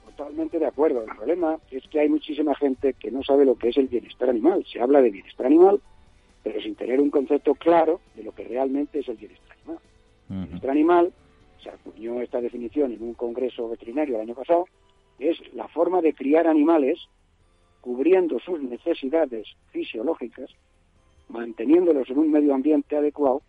[0.07, 1.03] Totalmente de acuerdo.
[1.03, 4.31] El problema es que hay muchísima gente que no sabe lo que es el bienestar
[4.31, 4.65] animal.
[4.73, 5.81] Se habla de bienestar animal,
[6.45, 9.83] pero sin tener un concepto claro de lo que realmente es el bienestar animal.
[10.31, 11.13] El bienestar animal,
[11.61, 14.67] se acuñó esta definición en un congreso veterinario el año pasado,
[15.19, 17.09] es la forma de criar animales
[17.81, 20.51] cubriendo sus necesidades fisiológicas,
[21.29, 23.43] manteniéndolos en un medio ambiente adecuado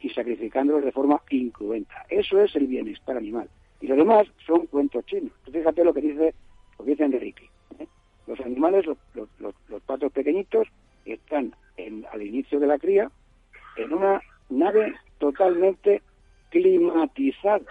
[0.00, 2.06] y sacrificándolos de forma incruenta.
[2.08, 3.48] Eso es el bienestar animal.
[3.80, 5.32] Y lo demás son cuentos chinos.
[5.50, 6.34] fíjate lo que dice,
[6.78, 7.50] lo que dice Enrique.
[7.78, 7.86] ¿eh?
[8.26, 10.68] Los animales, los, los, los, patos pequeñitos,
[11.04, 13.10] están en, al inicio de la cría
[13.76, 16.00] en una nave totalmente
[16.50, 17.66] climatizada.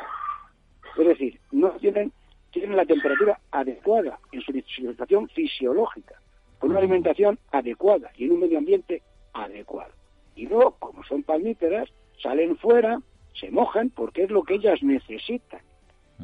[0.97, 2.12] Es decir, no tienen
[2.52, 6.16] tienen la temperatura adecuada en su situación fisiológica,
[6.60, 9.02] con una alimentación adecuada y en un medio ambiente
[9.34, 9.94] adecuado.
[10.36, 11.90] Y luego, como son palmíperas,
[12.22, 13.02] salen fuera,
[13.34, 15.62] se mojan porque es lo que ellas necesitan.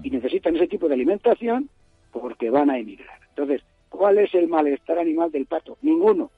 [0.03, 1.69] Y necesitan ese tipo de alimentación
[2.11, 3.19] porque van a emigrar.
[3.29, 5.77] Entonces, ¿cuál es el malestar animal del pato?
[5.81, 6.31] Ninguno.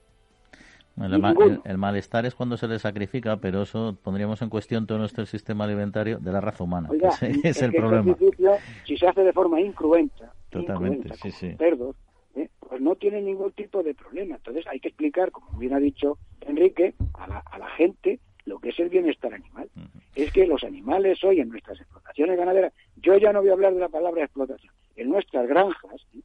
[1.00, 5.64] El, malestar es cuando se le sacrifica, pero eso pondríamos en cuestión todo nuestro sistema
[5.64, 6.90] alimentario de la raza humana.
[7.44, 8.16] es, el problema.
[8.86, 11.56] Si se hace de forma incruenta, Totalmente, sí, sí.
[11.58, 11.96] cerdos,
[12.36, 12.50] ¿eh?
[12.60, 14.36] pues no tiene ningún tipo de problema.
[14.36, 18.60] Entonces hay que explicar, como bien ha dicho Enrique, a la, a la gente lo
[18.60, 19.70] que es el bienestar animal.
[20.16, 23.74] Es que los animales hoy en nuestras explotaciones ganaderas, yo ya no voy a hablar
[23.74, 26.20] de la palabra explotación, en nuestras granjas, ¿eh?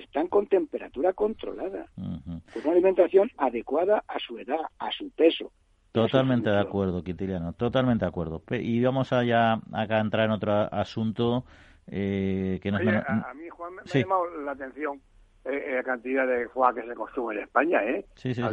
[0.00, 5.52] Están con temperatura controlada, con una alimentación adecuada a su edad, a su peso.
[5.92, 8.42] Totalmente de acuerdo, Quintiliano, totalmente de acuerdo.
[8.50, 11.44] Y vamos a ya acá a entrar en otro asunto
[11.86, 12.80] eh, que nos...
[12.82, 15.00] a, mí, Juan, me, ha llamado la atención
[15.44, 18.04] eh, la cantidad de foie que se consume en España, ¿eh?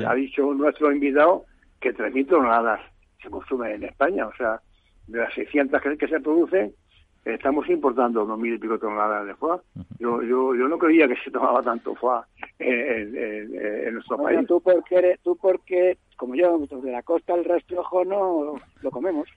[0.07, 1.45] ha, dicho nuestro invitado
[1.81, 2.79] que 3.000 toneladas
[3.21, 4.61] se consumen en España, o sea,
[5.07, 6.73] de las 600 que, que se producen,
[7.25, 9.59] estamos importando unos mil y pico toneladas de foie.
[9.99, 12.21] Yo, yo, yo no creía que se tomaba tanto foie
[12.59, 14.39] en, en, nuestro país.
[14.47, 19.27] Tú porque, eres, tú porque, como yo, de la costa al rastrojo no lo comemos.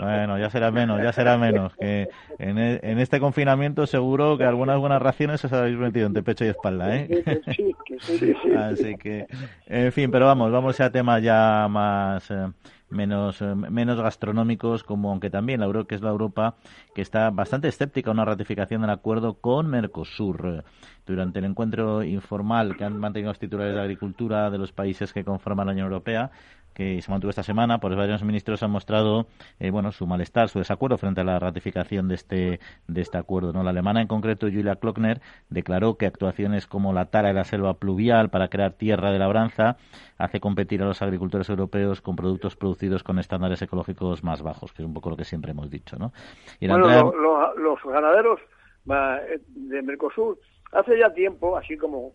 [0.00, 1.76] bueno, ya será menos, ya será menos.
[1.76, 6.22] Que en, e, en, este confinamiento seguro que algunas buenas raciones os habéis metido entre
[6.22, 7.22] pecho y espalda, ¿eh?
[7.54, 9.26] Sí, que sí, sí, Así que,
[9.66, 12.30] en fin, pero vamos, vamos a temas ya más...
[12.30, 12.46] Eh,
[12.90, 16.56] menos, eh, menos gastronómicos, como aunque también la Euro, que es la Europa,
[16.94, 20.64] que está bastante escéptica a una ratificación del acuerdo con Mercosur.
[21.06, 25.24] Durante el encuentro informal que han mantenido los titulares de Agricultura de los países que
[25.24, 26.30] conforman la Unión Europea,
[26.78, 29.26] que se mantuvo esta semana, pues varios ministros han mostrado
[29.58, 33.52] eh, bueno su malestar, su desacuerdo frente a la ratificación de este de este acuerdo.
[33.52, 33.64] ¿no?
[33.64, 37.74] La alemana en concreto, Julia Klockner, declaró que actuaciones como la tala de la selva
[37.74, 39.76] pluvial para crear tierra de labranza
[40.18, 44.82] hace competir a los agricultores europeos con productos producidos con estándares ecológicos más bajos, que
[44.82, 45.96] es un poco lo que siempre hemos dicho.
[45.98, 46.12] ¿no?
[46.60, 47.12] bueno,
[47.56, 48.38] los ganaderos
[48.84, 50.38] de Mercosur
[50.70, 52.12] hace ya tiempo, así como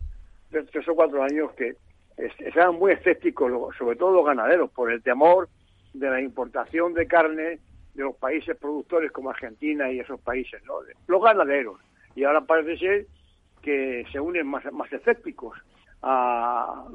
[0.49, 1.75] tres o cuatro años, que
[2.17, 5.49] estaban muy escépticos, sobre todo los ganaderos, por el temor
[5.93, 7.59] de la importación de carne
[7.93, 10.75] de los países productores como Argentina y esos países, ¿no?
[11.07, 11.79] los ganaderos.
[12.15, 13.05] Y ahora parece ser
[13.61, 15.57] que se unen más, más escépticos
[16.01, 16.85] a,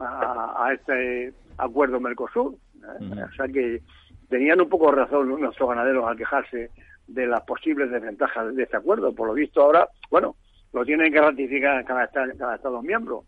[0.57, 2.55] a, este acuerdo Mercosur.
[2.77, 3.25] ¿eh?
[3.25, 3.81] O sea que
[4.29, 6.71] tenían un poco razón nuestros ganaderos al quejarse
[7.07, 9.15] de las posibles desventajas de este acuerdo.
[9.15, 10.37] Por lo visto ahora, bueno,
[10.73, 13.25] lo tienen que ratificar cada, cada Estado miembro.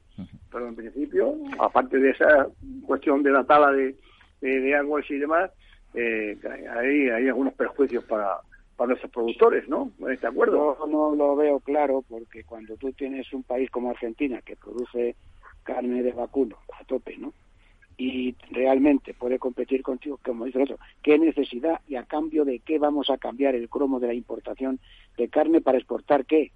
[0.51, 2.49] Pero en principio, aparte de esa
[2.87, 3.97] cuestión de la tala de,
[4.41, 5.51] de, y demás,
[5.95, 6.39] eh,
[6.77, 8.39] hay, hay algunos perjuicios para,
[8.77, 9.91] para nuestros productores, ¿no?
[10.01, 10.79] ¿En este acuerdo?
[10.89, 15.17] No lo veo claro porque cuando tú tienes un país como Argentina que produce
[15.63, 17.33] carne de vacuno a tope, ¿no?
[17.97, 22.61] Y realmente puede competir contigo, como dice el otro, qué necesidad y a cambio de
[22.61, 24.81] qué vamos a cambiar el cromo de la importación
[25.19, 26.51] de carne para exportar qué?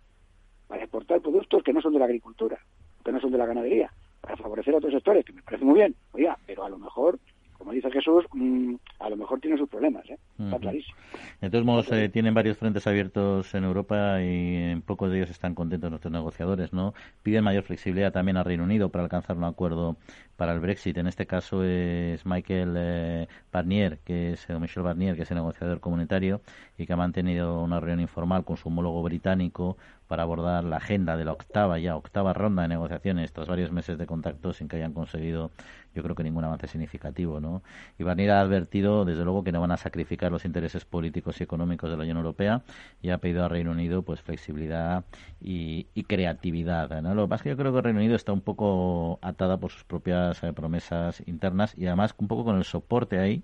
[0.66, 2.58] Para exportar productos que no son de la agricultura,
[3.04, 5.74] que no son de la ganadería, para favorecer a otros sectores, que me parece muy
[5.74, 7.18] bien, oiga, pero a lo mejor
[7.64, 10.18] como dice Jesús, mm, a lo mejor tiene sus problemas, ¿eh?
[10.38, 10.98] está clarísimo.
[11.40, 15.30] De todos modos, eh, tienen varios frentes abiertos en Europa y en pocos de ellos
[15.30, 16.92] están contentos nuestros negociadores, ¿no?
[17.22, 19.96] Piden mayor flexibilidad también al Reino Unido para alcanzar un acuerdo
[20.36, 20.98] para el Brexit.
[20.98, 25.80] En este caso es Michael eh, Barnier, que es Michel Barnier, que es el negociador
[25.80, 26.42] comunitario
[26.76, 31.16] y que ha mantenido una reunión informal con su homólogo británico para abordar la agenda
[31.16, 34.76] de la octava ya octava ronda de negociaciones tras varios meses de contacto sin que
[34.76, 35.50] hayan conseguido
[35.94, 37.62] yo creo que ningún avance significativo no
[37.98, 41.44] y Barnier ha advertido desde luego que no van a sacrificar los intereses políticos y
[41.44, 42.62] económicos de la Unión Europea
[43.02, 45.04] y ha pedido al Reino Unido pues flexibilidad
[45.40, 47.14] y, creatividad ¿no?
[47.14, 50.42] lo que que yo creo que Reino Unido está un poco atada por sus propias
[50.42, 53.42] eh, promesas internas y además un poco con el soporte ahí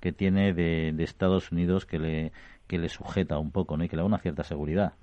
[0.00, 2.32] que tiene de, de Estados Unidos que le
[2.66, 3.84] que le sujeta un poco ¿no?
[3.84, 4.94] y que le da una cierta seguridad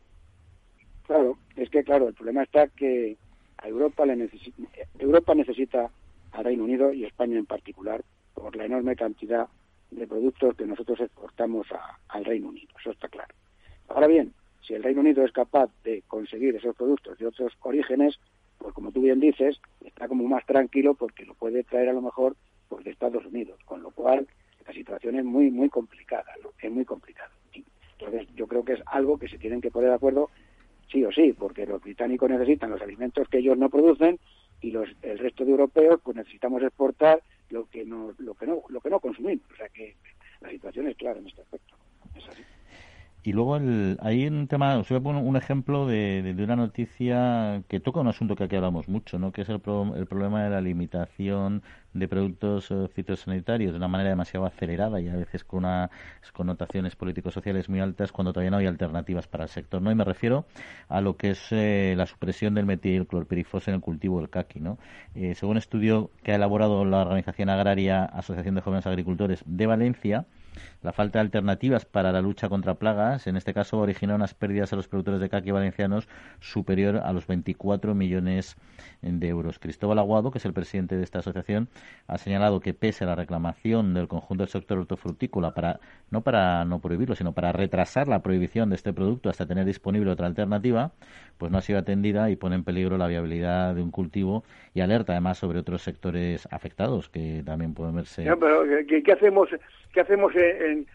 [1.07, 3.15] Claro, es que claro, el problema está que
[3.57, 4.61] a Europa le necesita,
[4.99, 5.89] Europa necesita
[6.37, 8.03] al Reino Unido y España en particular
[8.35, 9.47] por la enorme cantidad
[9.89, 11.65] de productos que nosotros exportamos
[12.09, 13.33] al Reino Unido, eso está claro.
[13.87, 18.19] Ahora bien, si el Reino Unido es capaz de conseguir esos productos de otros orígenes,
[18.59, 22.01] pues como tú bien dices, está como más tranquilo porque lo puede traer a lo
[22.01, 22.35] mejor
[22.69, 24.27] pues de Estados Unidos, con lo cual
[24.67, 27.31] la situación es muy muy complicada, es muy complicada.
[27.99, 30.29] Entonces yo creo que es algo que se tienen que poner de acuerdo
[30.91, 34.19] sí o sí, porque los británicos necesitan los alimentos que ellos no producen
[34.61, 38.63] y los, el resto de europeos pues necesitamos exportar lo que no lo que no
[38.69, 39.95] lo que no consumimos, o sea que
[40.41, 41.75] la situación es clara en este aspecto.
[42.15, 42.43] Es así.
[43.27, 46.55] Y luego el, hay un tema, os voy a poner un ejemplo de, de, una
[46.55, 49.33] noticia que toca un asunto que aquí hablamos mucho, ¿no?
[49.33, 49.61] que es el,
[49.97, 51.61] el problema de la limitación
[51.93, 55.89] de productos eh, fitosanitarios de una manera demasiado acelerada y a veces con unas
[56.31, 59.81] connotaciones político-sociales muy altas cuando todavía no hay alternativas para el sector.
[59.81, 59.91] ¿no?
[59.91, 60.45] Y me refiero
[60.87, 64.61] a lo que es eh, la supresión del metilclorpirifos en el cultivo del caqui.
[64.61, 64.77] ¿no?
[65.15, 69.65] Eh, según un estudio que ha elaborado la organización agraria Asociación de Jóvenes Agricultores de
[69.65, 70.25] Valencia,
[70.81, 74.73] la falta de alternativas para la lucha contra plagas, en este caso, originó unas pérdidas
[74.73, 76.07] a los productores de caqui valencianos
[76.39, 78.55] superior a los 24 millones
[79.01, 79.59] de euros.
[79.59, 81.69] Cristóbal Aguado, que es el presidente de esta asociación,
[82.07, 86.63] ha señalado que pese a la reclamación del conjunto del sector hortofrutícola para no para
[86.65, 90.91] no prohibirlo, sino para retrasar la prohibición de este producto hasta tener disponible otra alternativa,
[91.37, 94.81] pues no ha sido atendida y pone en peligro la viabilidad de un cultivo y
[94.81, 98.23] alerta además sobre otros sectores afectados que también pueden verse.
[98.39, 99.49] pero ¿qué, hacemos?
[99.93, 100.33] ¿Qué hacemos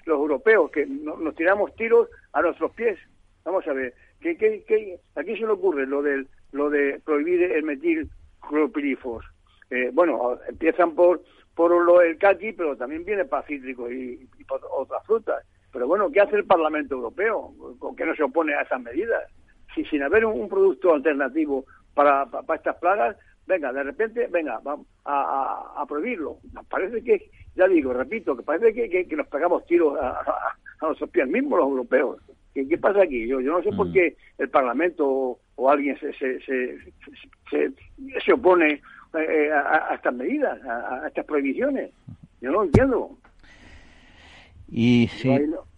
[0.06, 0.70] los europeos?
[0.70, 2.98] Que nos tiramos tiros a nuestros pies.
[3.44, 7.62] Vamos a ver, ¿qué, qué, qué, se le ocurre lo del lo de prohibir el
[7.62, 8.10] metil
[8.46, 9.24] clorpirifos.
[9.70, 11.22] Eh, bueno, empiezan por
[11.54, 15.44] por lo del caqui, pero también viene para cítricos y, otras frutas.
[15.70, 17.52] Pero bueno, ¿qué hace el Parlamento Europeo?
[17.78, 19.22] ¿Con qué no se opone a esas medidas?
[19.74, 21.64] Si sin haber un, producto alternativo
[21.94, 23.16] para, para, estas plagas,
[23.47, 26.38] venga, de repente, venga, vamos a, a, prohibirlo.
[26.68, 30.86] Parece que, ya digo, repito, que parece que, que, nos pegamos tiros a, a, a,
[30.86, 32.20] nuestros pies mismos los europeos.
[32.55, 33.26] ¿Qué, qué pasa aquí?
[33.26, 33.93] Yo, yo no sé por mm.
[33.93, 36.78] qué el Parlamento o alguien se, se, se,
[37.51, 37.72] se,
[38.24, 38.80] se opone
[39.14, 41.90] eh, a, estas medidas, a, estas prohibiciones.
[42.40, 43.18] Yo no lo entiendo.
[44.68, 45.28] Y sí,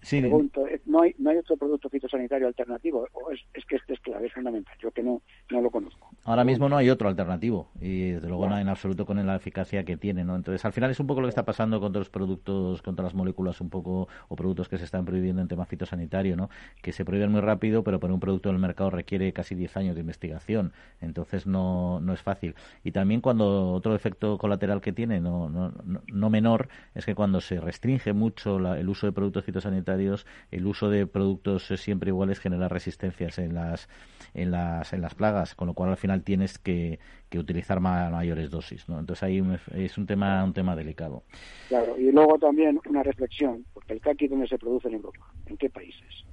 [0.05, 3.09] Sí, ¿no hay, ¿no hay otro producto fitosanitario alternativo?
[3.13, 4.77] ¿O es, es, que este es clave, es fundamental?
[4.79, 6.11] Yo que no, no lo conozco.
[6.25, 9.83] Ahora mismo no hay otro alternativo y desde luego no en absoluto con la eficacia
[9.85, 10.37] que tiene, ¿no?
[10.37, 13.15] Entonces, al final es un poco lo que está pasando contra los productos, contra las
[13.15, 16.51] moléculas un poco, o productos que se están prohibiendo en tema fitosanitario, ¿no?
[16.83, 19.77] Que se prohíben muy rápido, pero poner un producto en el mercado requiere casi 10
[19.79, 20.73] años de investigación.
[21.01, 22.55] Entonces, no, no es fácil.
[22.83, 25.73] Y también cuando otro efecto colateral que tiene, no, no,
[26.13, 30.91] no menor, es que cuando se restringe mucho el uso de productos fitosanitarios, el uso
[30.91, 33.89] de productos siempre iguales genera resistencias en las,
[34.35, 38.51] en las, en las plagas, con lo cual al final tienes que, que utilizar mayores
[38.51, 38.89] dosis.
[38.89, 38.99] ¿no?
[38.99, 39.43] Entonces ahí
[39.75, 41.25] es un tema, un tema delicado.
[41.69, 45.33] Claro, y luego también una reflexión, porque el caqui ¿dónde se produce en Europa?
[45.47, 46.25] ¿En qué países?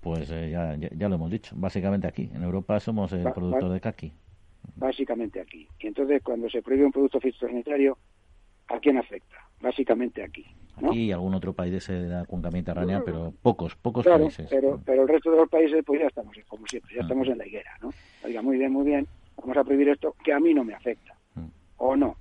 [0.00, 2.30] Pues eh, ya, ya, lo hemos dicho, básicamente aquí.
[2.32, 4.12] En Europa somos el productor de caqui.
[4.76, 5.66] Básicamente aquí.
[5.80, 7.98] Y entonces cuando se prohíbe un producto fitosanitario,
[8.68, 9.36] ¿a quién afecta?
[9.60, 10.44] Básicamente aquí.
[10.76, 14.46] Aquí y algún otro país de la cuenca mediterránea, pero pocos, pocos países.
[14.50, 17.04] Pero, pero el resto de los países, pues ya estamos, como siempre, ya mm.
[17.04, 17.90] estamos en la higuera, ¿no?
[18.24, 19.06] Oiga, muy bien, muy bien,
[19.36, 21.46] vamos a prohibir esto que a mí no me afecta, mm.
[21.78, 22.16] o no.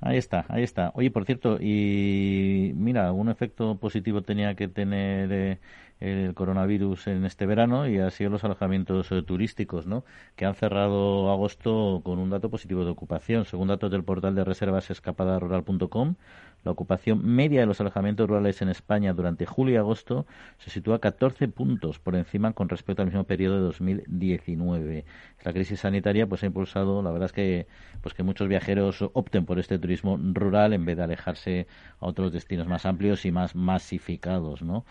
[0.00, 0.92] Ahí está, ahí está.
[0.94, 5.58] Oye, por cierto, y mira, algún efecto positivo tenía que tener eh,
[5.98, 10.04] el coronavirus en este verano y ha sido los alojamientos eh, turísticos, ¿no?
[10.36, 13.46] Que han cerrado agosto con un dato positivo de ocupación.
[13.46, 16.16] Según datos del portal de reservas escapadarural.com,
[16.64, 20.26] la ocupación media de los alojamientos rurales en España durante julio y agosto
[20.58, 25.04] se sitúa 14 puntos por encima con respecto al mismo periodo de 2019.
[25.44, 27.66] La crisis sanitaria pues ha impulsado, la verdad es que
[28.02, 31.66] pues que muchos viajeros opten por este turismo rural en vez de alejarse
[32.00, 34.84] a otros destinos más amplios y más masificados, ¿no?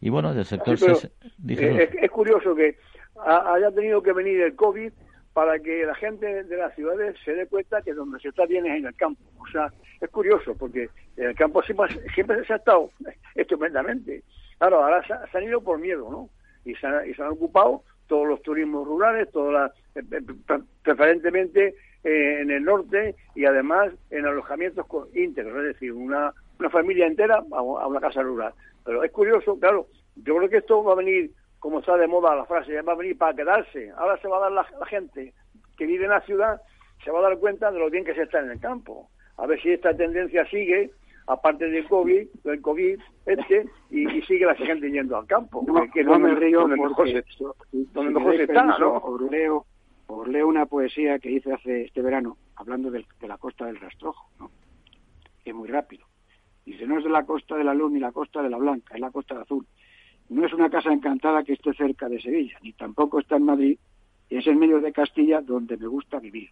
[0.00, 2.76] Y bueno, del sector eh, es, curioso que
[3.24, 4.92] haya tenido que venir el COVID
[5.36, 8.64] para que la gente de las ciudades se dé cuenta que donde se está bien
[8.64, 9.22] es en el campo.
[9.38, 9.70] O sea,
[10.00, 12.90] es curioso, porque en el campo siempre, siempre se ha estado
[13.34, 14.22] estupendamente.
[14.56, 16.30] Claro, ahora se, han ido por miedo, ¿no?
[16.64, 20.22] Y se, han, ocupado todos los turismos rurales, todas eh, eh,
[20.82, 27.06] preferentemente eh, en el norte y además en alojamientos íntegros, es decir, una, una familia
[27.06, 28.54] entera a una casa rural.
[28.86, 32.36] Pero es curioso, claro, yo creo que esto va a venir como está de moda
[32.36, 33.90] la frase, ya va a venir para quedarse.
[33.96, 35.32] Ahora se va a dar la, gente
[35.76, 36.60] que vive en la ciudad,
[37.04, 39.08] se va a dar cuenta de lo bien que se está en el campo.
[39.36, 40.90] A ver si esta tendencia sigue,
[41.26, 45.64] aparte del COVID, del COVID este, y, sigue la gente yendo al campo.
[45.66, 47.24] No, que no me río donde mejor se,
[47.92, 48.96] donde está, ¿no?
[50.08, 53.80] Os leo, una poesía que hice hace este verano, hablando de, de la costa del
[53.80, 54.50] rastrojo, ¿no?
[55.42, 56.06] Que es muy rápido.
[56.64, 58.94] Dice, no es de la costa de la luz ni la costa de la blanca,
[58.94, 59.66] es la costa de azul
[60.28, 63.78] no es una casa encantada que esté cerca de Sevilla, ni tampoco está en Madrid,
[64.28, 66.50] es en medio de Castilla donde me gusta vivir.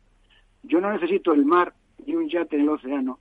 [0.63, 1.75] Yo no necesito el mar
[2.07, 3.19] ni un yate en el océano,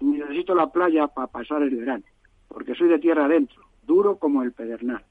[0.00, 2.04] ni necesito la playa para pasar el verano,
[2.48, 5.02] porque soy de tierra adentro, duro como el pedernal,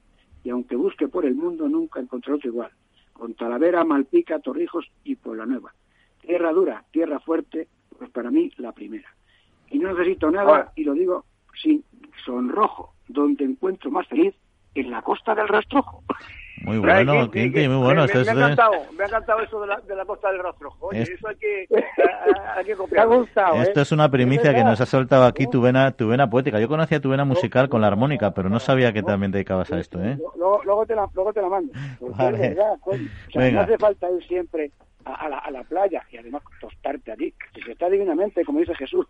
[0.44, 2.72] y aunque busque por el mundo nunca encontré otro igual,
[3.14, 5.74] con Talavera, Malpica, Torrijos y Puebla Nueva.
[6.22, 7.68] Tierra dura, tierra fuerte,
[7.98, 9.10] pues para mí la primera.
[9.70, 11.26] Y no necesito nada, y lo digo
[11.62, 11.84] sin
[12.26, 14.36] sonrojo, donde encuentro más feliz
[14.76, 16.04] en la costa del Rastrojo.
[16.66, 18.06] Muy bueno, Quinti, muy bueno.
[18.08, 20.88] Me, me, ha encantado, me, ha encantado, eso de la, de la costa del Rastrojo.
[20.88, 21.68] Oye, eso hay que,
[22.56, 23.08] hay que copiar.
[23.08, 23.84] Me ha gustado, Esto ¿eh?
[23.84, 26.60] es una primicia que nos ha soltado aquí tu vena, tu vena poética.
[26.60, 29.72] Yo conocía tu vena musical con la armónica, pero no sabía que también te dedicabas
[29.72, 30.18] a esto, ¿eh?
[30.38, 31.72] Luego, te, la, luego te la mando.
[32.00, 32.36] Vale.
[32.36, 34.72] Es verdad, O sea, no hace falta ir siempre
[35.06, 38.74] a, la, a la playa y además tostarte allí, que se está divinamente, como dice
[38.76, 39.06] Jesús.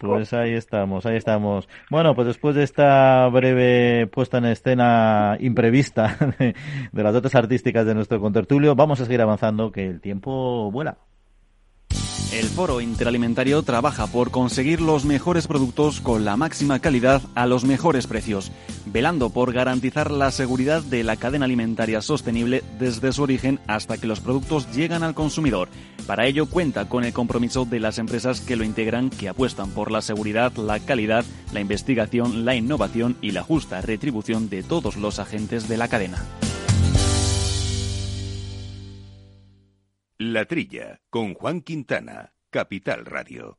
[0.00, 1.68] Pues ahí estamos, ahí estamos.
[1.90, 6.54] Bueno, pues después de esta breve puesta en escena imprevista de,
[6.92, 10.96] de las dotes artísticas de nuestro contertulio, vamos a seguir avanzando, que el tiempo vuela.
[12.32, 17.64] El Foro Interalimentario trabaja por conseguir los mejores productos con la máxima calidad a los
[17.64, 18.52] mejores precios,
[18.86, 24.06] velando por garantizar la seguridad de la cadena alimentaria sostenible desde su origen hasta que
[24.06, 25.70] los productos llegan al consumidor.
[26.06, 29.90] Para ello cuenta con el compromiso de las empresas que lo integran, que apuestan por
[29.90, 35.18] la seguridad, la calidad, la investigación, la innovación y la justa retribución de todos los
[35.18, 36.24] agentes de la cadena.
[40.18, 43.58] La Trilla, con Juan Quintana, Capital Radio.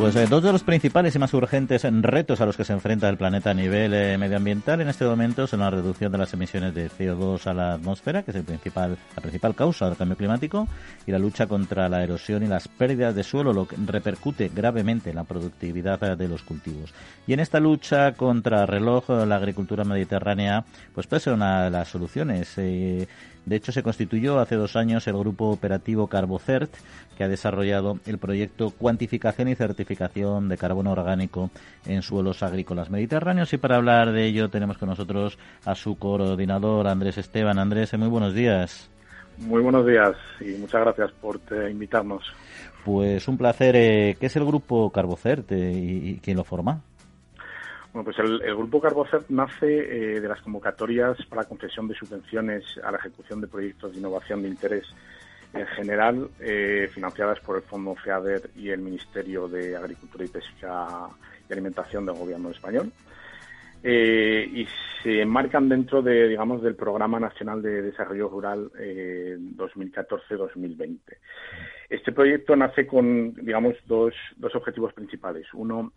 [0.00, 3.06] Pues eh, dos de los principales y más urgentes retos a los que se enfrenta
[3.10, 6.74] el planeta a nivel eh, medioambiental en este momento son la reducción de las emisiones
[6.74, 10.66] de CO2 a la atmósfera, que es principal, la principal causa del cambio climático,
[11.06, 15.10] y la lucha contra la erosión y las pérdidas de suelo, lo que repercute gravemente
[15.10, 16.94] en la productividad eh, de los cultivos.
[17.26, 21.70] Y en esta lucha contra el reloj, la agricultura mediterránea, pues puede ser una de
[21.70, 22.56] las soluciones.
[22.56, 26.72] De hecho, se constituyó hace dos años el grupo operativo CarboCert,
[27.20, 31.50] que ha desarrollado el proyecto Cuantificación y Certificación de Carbono Orgánico
[31.84, 33.52] en Suelos Agrícolas Mediterráneos.
[33.52, 37.58] Y para hablar de ello tenemos con nosotros a su coordinador, Andrés Esteban.
[37.58, 38.90] Andrés, muy buenos días.
[39.36, 41.38] Muy buenos días y muchas gracias por
[41.70, 42.24] invitarnos.
[42.86, 43.76] Pues un placer.
[43.76, 46.80] Eh, ¿Qué es el grupo CarboCert eh, y quién lo forma?
[47.92, 52.90] Bueno, pues el, Grupo Carbocert nace eh, de las convocatorias para concesión de subvenciones a
[52.92, 54.86] la ejecución de proyectos de innovación de interés
[55.52, 61.08] en general, eh, financiadas por el Fondo FEADER y el Ministerio de Agricultura y Pesca
[61.48, 62.92] y Alimentación del Gobierno español.
[63.82, 64.68] Eh, y
[65.02, 71.00] se enmarcan dentro de, digamos, del Programa Nacional de Desarrollo Rural 2014-2020.
[71.88, 75.46] Este proyecto nace con, digamos, dos, dos objetivos principales.
[75.54, 75.92] Uno,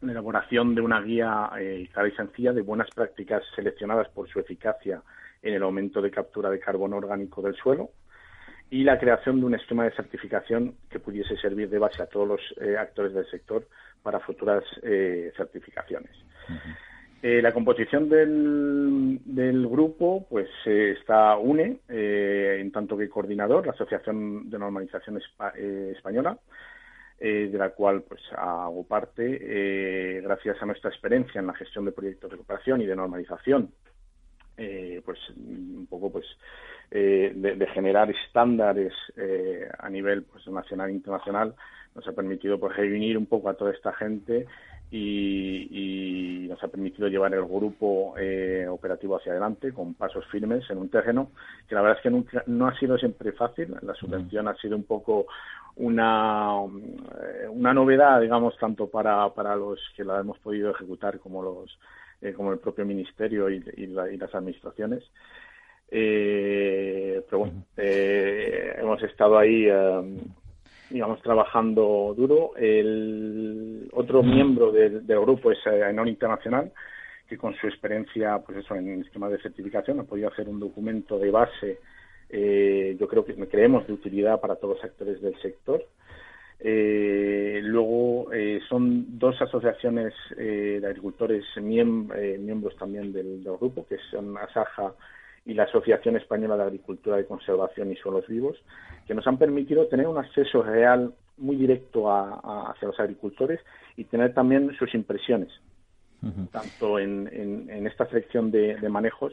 [0.00, 4.40] la elaboración de una guía eh, clara y sencilla de buenas prácticas seleccionadas por su
[4.40, 5.02] eficacia
[5.42, 7.90] en el aumento de captura de carbono orgánico del suelo
[8.70, 12.28] y la creación de un esquema de certificación que pudiese servir de base a todos
[12.28, 13.66] los eh, actores del sector
[14.02, 16.12] para futuras eh, certificaciones.
[17.22, 24.58] la composición del, del, grupo pues está UNE, en tanto que coordinador, la Asociación de
[24.58, 25.20] Normalización
[25.94, 26.38] Española,
[27.18, 32.30] de la cual pues hago parte gracias a nuestra experiencia en la gestión de proyectos
[32.30, 33.70] de cooperación y de normalización
[35.04, 36.26] pues un poco pues
[36.90, 38.92] de, generar estándares
[39.78, 41.54] a nivel pues nacional e internacional
[41.94, 44.46] nos ha permitido pues reunir un poco a toda esta gente
[44.90, 50.78] y, nos ha permitido llevar el grupo eh, operativo hacia adelante con pasos firmes en
[50.78, 51.30] un terreno
[51.68, 53.76] que la verdad es que nunca, no ha sido siempre fácil.
[53.82, 55.26] La subvención ha sido un poco
[55.76, 56.56] una,
[57.22, 61.78] eh, una novedad, digamos, tanto para, para los que la hemos podido ejecutar como los
[62.20, 65.04] eh, como el propio ministerio y, las administraciones.
[65.88, 69.68] pero bueno, hemos estado ahí
[70.90, 72.52] digamos, trabajando duro.
[72.56, 76.72] El otro miembro del, grupo es Enor Internacional,
[77.28, 81.18] que con su experiencia pues eso, en esquemas de certificación ha podido hacer un documento
[81.18, 81.78] de base,
[82.28, 85.82] eh, yo creo que creemos de utilidad para todos los actores del sector.
[86.62, 94.36] Eh, luego eh, son dos asociaciones de agricultores miembros también del, del, grupo, que son
[94.36, 94.92] Asaja
[95.46, 98.56] y la Asociación Española de Agricultura de Conservación y Suelos Vivos,
[99.06, 103.60] que nos han permitido tener un acceso real muy directo a, hacia los agricultores
[103.96, 105.50] y tener también sus impresiones,
[106.52, 107.28] tanto en,
[107.68, 109.32] en, esta selección de, manejos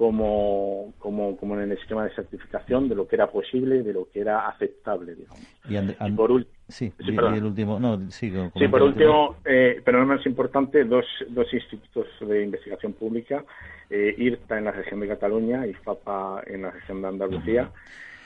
[0.00, 4.08] como, como, como, en el esquema de certificación de lo que era posible, de lo
[4.10, 5.46] que era aceptable, digamos.
[5.68, 8.32] Y, por último, sí, el último, no, sí,
[8.70, 13.44] por último, eh, pero no menos importante, dos, dos institutos de investigación pública
[13.90, 17.70] eh, IRTA en la región de Cataluña y FAPA en la región de Andalucía,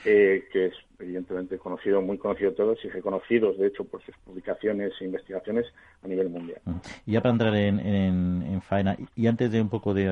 [0.05, 4.93] eh, que es evidentemente conocido, muy conocido todos y reconocidos, de hecho, por sus publicaciones
[4.99, 5.65] e investigaciones
[6.03, 6.61] a nivel mundial.
[7.05, 10.07] Y ya para entrar en, en, faena, y antes de un poco de,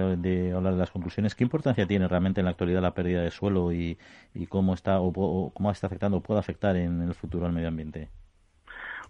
[0.54, 3.72] hablar de las conclusiones, ¿qué importancia tiene realmente en la actualidad la pérdida de suelo
[3.72, 3.98] y,
[4.50, 8.10] cómo está o, cómo está afectando o puede afectar en el futuro al medio ambiente?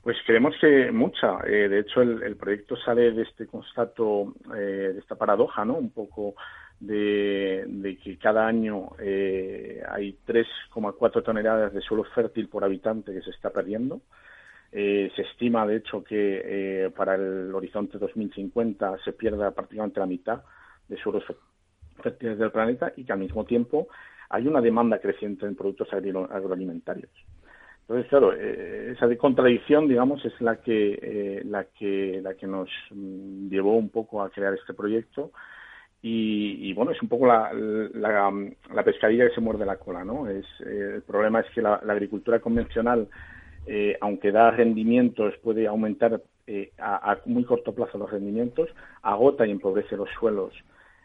[0.04, 1.40] Pues creemos que mucha.
[1.48, 5.76] Eh, de hecho, el, proyecto sale de este constato, eh, de esta paradoja, ¿no?
[5.76, 6.36] Un poco
[6.88, 13.32] de, que cada año eh, hay 3,4 toneladas de suelo fértil por habitante que se
[13.32, 14.02] está perdiendo.
[14.72, 20.44] se estima, de hecho, que para el horizonte 2050 se pierda prácticamente la mitad
[20.88, 21.24] de suelos
[22.02, 23.88] fértiles del planeta y que al mismo tiempo
[24.30, 27.12] hay una demanda creciente en productos agroalimentarios.
[27.82, 32.70] Entonces, claro, eh, esa contradicción, digamos, es la que, eh, la que, la que nos
[32.92, 35.32] mm, llevó un poco a crear este proyecto.
[36.06, 40.30] Y, bueno, es un poco la, la, pescadilla que se muerde la cola, ¿no?
[40.30, 43.08] Es, eh, el problema es que la, agricultura convencional,
[44.02, 46.22] aunque da rendimientos, puede aumentar
[46.78, 48.70] a, muy corto plazo los rendimientos,
[49.02, 50.54] agota y empobrece los suelos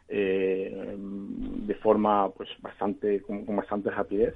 [0.09, 4.35] de forma pues bastante con, con bastante rapidez.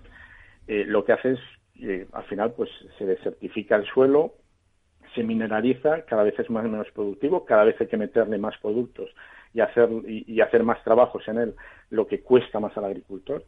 [0.69, 1.41] lo que hace es
[2.13, 4.35] al final pues se desertifica el suelo,
[5.17, 9.11] se mineraliza, cada vez es más menos productivo, cada vez hay que meterle más productos
[9.55, 11.55] y hacer, y, hacer más trabajos en él,
[11.91, 13.45] lo que cuesta más al agricultor.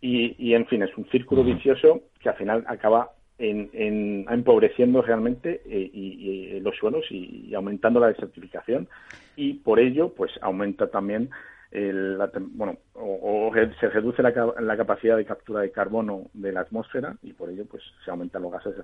[0.00, 5.90] Y, en fin, es un círculo vicioso que al final acaba en, empobreciendo realmente eh,
[5.92, 8.88] y, los suelos y, aumentando la desertificación
[9.36, 11.30] y por ello pues aumenta también
[11.70, 12.18] el,
[12.52, 17.32] bueno, o, se reduce la, la, capacidad de captura de carbono de la atmósfera y
[17.32, 18.74] por ello pues se aumentan los gases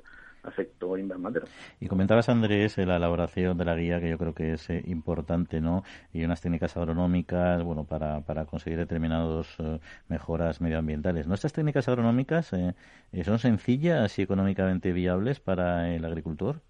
[0.98, 1.46] invernadero.
[1.80, 5.60] Y comentabas, Andrés, la elaboración de la guía que yo creo que es eh, importante,
[5.60, 5.82] ¿no?
[6.12, 9.78] Y unas técnicas agronómicas, bueno, para, para conseguir determinadas eh,
[10.08, 11.26] mejoras medioambientales.
[11.26, 12.74] ¿Nuestras técnicas agronómicas eh,
[13.24, 16.60] son sencillas y económicamente viables para el agricultor?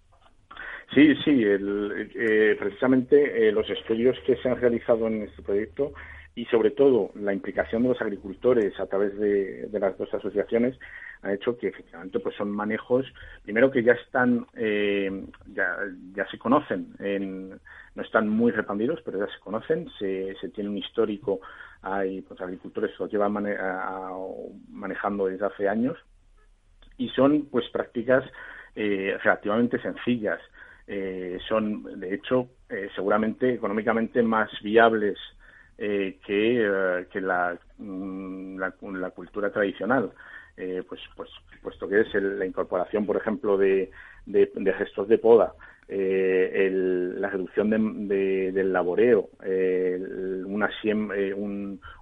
[0.93, 5.93] Sí, sí, eh, precisamente eh, los estudios que se han realizado en este proyecto
[6.35, 10.77] y sobre todo la implicación de los agricultores a través de, las dos asociaciones
[11.21, 13.05] ha hecho que efectivamente pues son manejos
[13.43, 16.93] primero que ya están eh, ya, se conocen
[17.95, 21.39] no están muy repandidos pero ya se conocen se, se tiene un histórico
[21.81, 23.31] hay pues agricultores que los llevan
[24.69, 25.97] manejando desde hace años
[26.97, 28.23] y son pues prácticas
[28.75, 30.41] relativamente sencillas
[30.87, 35.17] eh, son, de hecho, eh, seguramente económicamente más viables
[35.77, 40.11] eh, que, que la, mm, la, cultura tradicional.
[40.55, 41.29] pues, pues,
[41.61, 43.91] puesto que es la incorporación, por ejemplo, de,
[44.25, 45.53] de, gestos de poda,
[45.87, 49.29] la reducción de, del laboreo,
[50.45, 50.69] una,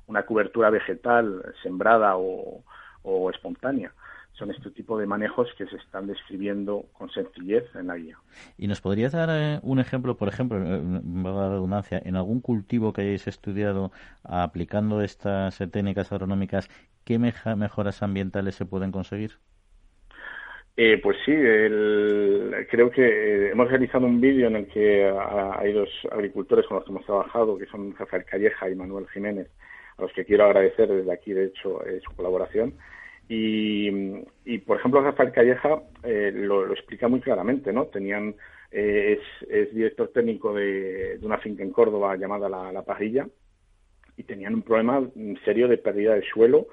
[0.07, 3.91] una cobertura vegetal sembrada o espontánea
[4.33, 8.17] son este tipo de manejos que se están describiendo con sencillez en la guía.
[8.57, 10.81] ¿Y nos podrías dar eh, un ejemplo, por ejemplo, eh,
[11.23, 13.91] la redundancia, en algún cultivo que hayáis estudiado
[14.23, 16.69] aplicando estas técnicas agronómicas,
[17.05, 19.33] qué mejoras ambientales se pueden conseguir?
[20.75, 26.65] Eh, pues sí, creo que hemos realizado un vídeo en el que hay dos agricultores
[26.65, 29.49] con los que hemos trabajado, que son Rafael Calleja y Manuel Jiménez,
[29.97, 32.73] a los que quiero agradecer desde aquí, de hecho, eh, su colaboración.
[33.29, 37.85] Y, por ejemplo, Rafael Calleja eh, lo, explica muy claramente, ¿no?
[37.85, 38.35] Tenían,
[38.69, 39.19] es,
[39.73, 43.27] director técnico de, una finca en Córdoba llamada La, la Pajilla
[44.17, 45.01] y tenían un problema
[45.43, 46.67] serio de pérdida de suelo,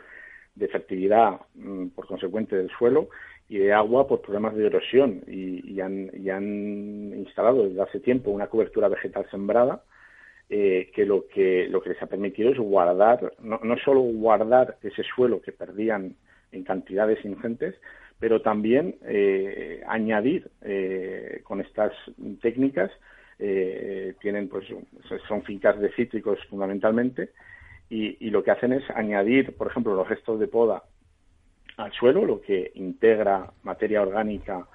[0.55, 3.09] de fertilidad mm, por consecuente del suelo
[3.49, 6.11] y de agua por problemas de erosión y, han,
[7.17, 9.83] instalado desde hace tiempo una cobertura vegetal sembrada
[10.49, 14.79] eh, que lo que lo que les ha permitido es guardar no, no solo guardar
[14.83, 16.17] ese suelo que perdían
[16.53, 17.75] en cantidades ingentes
[18.19, 21.93] pero también eh, añadir eh, con estas
[22.43, 22.91] técnicas
[24.21, 24.67] tienen pues
[25.27, 27.31] son fincas de cítricos fundamentalmente
[27.89, 30.83] y, lo que hacen es añadir por ejemplo los restos de poda
[31.77, 34.67] al suelo, lo que integra materia orgánica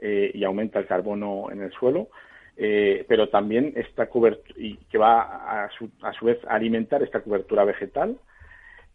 [0.00, 2.08] eh, y aumenta el carbono en el suelo,
[2.56, 7.02] eh, pero también esta cobertura, y que va a su, a su vez a alimentar
[7.02, 8.16] esta cobertura vegetal,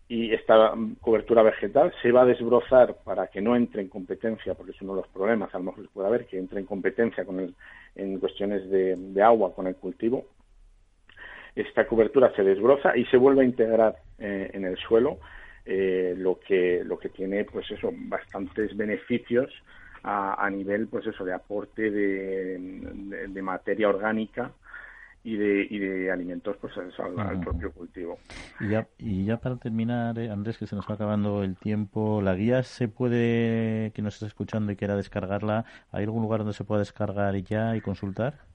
[0.09, 4.71] y esta cobertura vegetal se va a desbrozar para que no entre en competencia, porque
[4.71, 7.39] es uno de los problemas, a lo mejor puede haber, que entre en competencia con
[7.39, 7.53] el,
[7.95, 10.25] en cuestiones de, agua con el cultivo.
[11.55, 15.19] Esta cobertura se desbroza y se vuelve a integrar eh, en el suelo
[15.65, 19.51] eh, lo que lo que tiene pues eso bastantes beneficios
[20.03, 24.51] a, nivel pues eso de aporte de, materia orgánica
[25.23, 28.19] y de, y de alimentos pues al, propio cultivo.
[28.59, 32.21] Y ya, y ya para terminar, eh, Andrés, que se nos va acabando el tiempo,
[32.21, 36.53] ¿la guía se puede, que nos está escuchando y quiera descargarla, ¿hay algún lugar donde
[36.53, 38.49] se pueda descargar ya y consultar?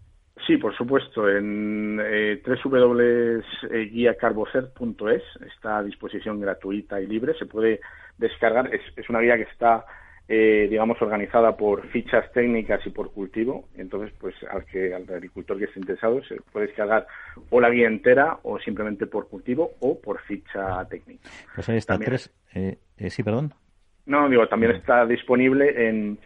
[0.46, 1.28] Sí, por supuesto.
[1.30, 7.34] En eh, www.guiacarbocert.es está a disposición gratuita y libre.
[7.38, 7.80] Se puede
[8.18, 8.68] descargar.
[8.74, 9.86] Es, una guía que está,
[10.28, 13.68] eh, digamos, organizada por fichas técnicas y por cultivo.
[13.76, 17.06] Entonces, pues al que al agricultor que esté interesado se puede descargar
[17.50, 21.28] o la guía entera o simplemente por cultivo o por ficha técnica.
[21.54, 21.98] Pues ahí está.
[21.98, 23.52] tres, eh, eh, sí, perdón.
[24.06, 26.18] No, digo, también está disponible en,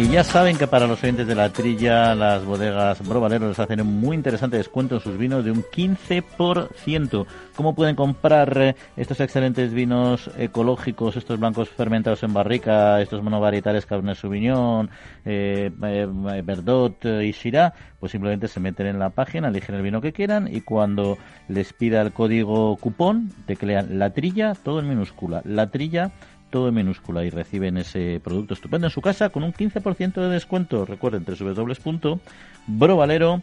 [0.00, 4.00] Y ya saben que para los oyentes de la trilla, las bodegas Brovalero hacen un
[4.00, 7.26] muy interesante descuento en sus vinos de un 15%.
[7.54, 13.84] ¿Cómo pueden comprar eh, estos excelentes vinos ecológicos, estos blancos fermentados en barrica, estos monovarietales
[13.84, 14.88] Cabernet Sauvignon,
[15.26, 17.74] eh, eh, Verdot y Syrah?
[18.00, 21.74] Pues simplemente se meten en la página, eligen el vino que quieran y cuando les
[21.74, 26.10] pida el código cupón, teclean la trilla, todo en minúscula, la trilla
[26.50, 30.28] todo en minúscula y reciben ese producto estupendo en su casa con un 15% de
[30.28, 30.84] descuento.
[30.84, 33.40] Recuerden www.brovalero.com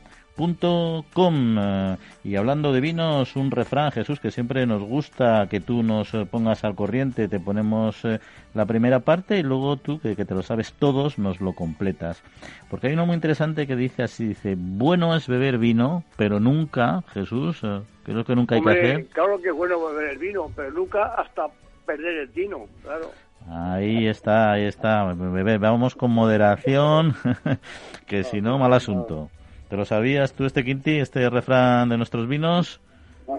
[2.23, 6.63] y hablando de vinos, un refrán, Jesús, que siempre nos gusta que tú nos pongas
[6.63, 8.19] al corriente, te ponemos eh,
[8.53, 12.21] la primera parte y luego tú, que, te lo sabes todos, nos lo completas.
[12.69, 17.03] Porque hay uno muy interesante que dice así, dice, bueno es beber vino, pero nunca,
[17.13, 19.05] Jesús, eh, que lo que nunca hay que hacer.
[19.07, 21.47] Claro que es bueno beber el vino, pero nunca hasta
[21.87, 23.11] perder el tino, claro.
[23.49, 25.03] Ahí está, ahí está.
[25.03, 27.15] Vamos con moderación,
[28.05, 29.31] que si no, mal asunto.
[29.69, 32.81] ¿Te lo sabías tú este Quinti, este refrán de nuestros vinos?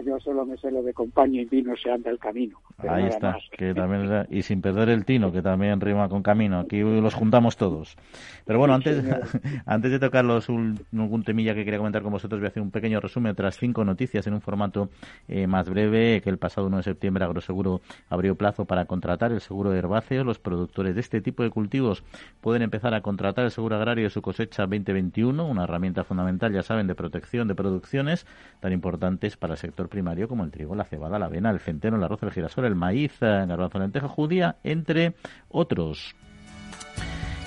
[0.05, 2.61] Yo solo me sé lo de compañía y vino se anda el camino.
[2.79, 6.61] Ahí está, que también, y sin perder el tino, que también rima con camino.
[6.61, 7.97] Aquí los juntamos todos.
[8.45, 9.03] Pero bueno, antes,
[9.67, 10.79] antes de tocar los un,
[11.25, 13.85] temilla que quería comentar con vosotros, voy a hacer un pequeño resumen de otras cinco
[13.85, 14.91] noticias en un formato
[15.27, 17.81] eh, más breve, que el pasado 1 de septiembre Agroseguro
[18.11, 20.27] abrió plazo para contratar el seguro de herbáceos.
[20.27, 22.05] Los productores de este tipo de cultivos
[22.41, 26.63] pueden empezar a contratar el seguro agrario de su cosecha 2021, una herramienta fundamental, ya
[26.63, 28.27] saben, de protección de producciones
[28.61, 31.97] tan importantes para el sector primario como el trigo, la cebada, la avena, el centeno,
[31.97, 35.15] el arroz, el girasol, el maíz, el garbanzo, la lenteja judía, entre
[35.49, 36.17] otros.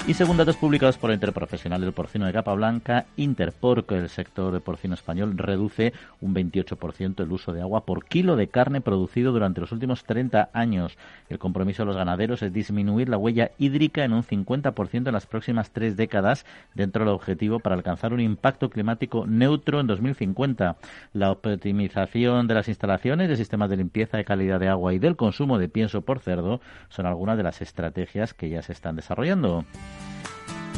[0.07, 4.51] Y según datos publicados por el Interprofesional del Porcino de Capa Blanca, Interporc, el sector
[4.51, 9.31] de porcino español, reduce un 28% el uso de agua por kilo de carne producido
[9.31, 10.97] durante los últimos 30 años.
[11.29, 15.27] El compromiso de los ganaderos es disminuir la huella hídrica en un 50% en las
[15.27, 20.77] próximas tres décadas, dentro del objetivo para alcanzar un impacto climático neutro en 2050.
[21.13, 25.15] La optimización de las instalaciones, de sistemas de limpieza, de calidad de agua y del
[25.15, 29.63] consumo de pienso por cerdo son algunas de las estrategias que ya se están desarrollando.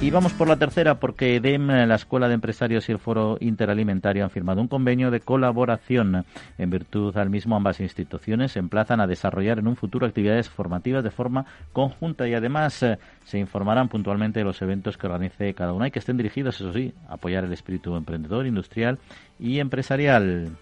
[0.04, 4.26] Y vamos por la tercera porque EDEM, la Escuela de Empresarios y el Foro Interalimentario
[4.26, 6.26] han firmado un convenio de colaboración.
[6.58, 11.06] En virtud al mismo, ambas instituciones se emplazan a desarrollar en un futuro actividades formativas
[11.06, 15.72] de forma conjunta y además eh, se informarán puntualmente de los eventos que organice cada
[15.72, 19.00] una y que estén dirigidos, eso sí, a apoyar el espíritu emprendedor, industrial
[19.40, 20.58] y empresarial.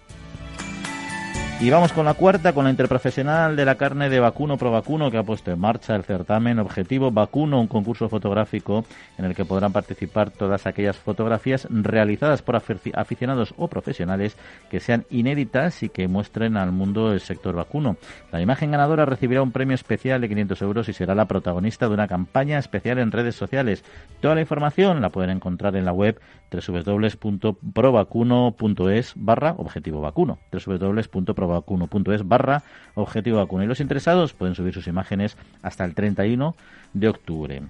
[1.62, 5.12] Y vamos con la cuarta, con la interprofesional de la carne de Vacuno Pro Vacuno,
[5.12, 8.84] que ha puesto en marcha el certamen Objetivo Vacuno, un concurso fotográfico
[9.20, 14.38] en el que podrán participar todas aquellas fotografías realizadas por aficionados o profesionales
[14.72, 17.95] que sean inéditas y que muestren al mundo el sector vacuno.
[18.32, 21.93] La imagen ganadora recibirá un premio especial de 500 euros y será la protagonista de
[21.93, 23.84] una campaña especial en redes sociales.
[24.20, 26.20] Toda la información la pueden encontrar en la web
[26.52, 30.39] www.provacuno.es barra objetivo vacuno.
[30.52, 32.64] www.provacuno.es barra
[32.95, 33.64] objetivo vacuno.
[33.64, 36.54] Y los interesados pueden subir sus imágenes hasta el 31
[36.93, 37.62] de octubre.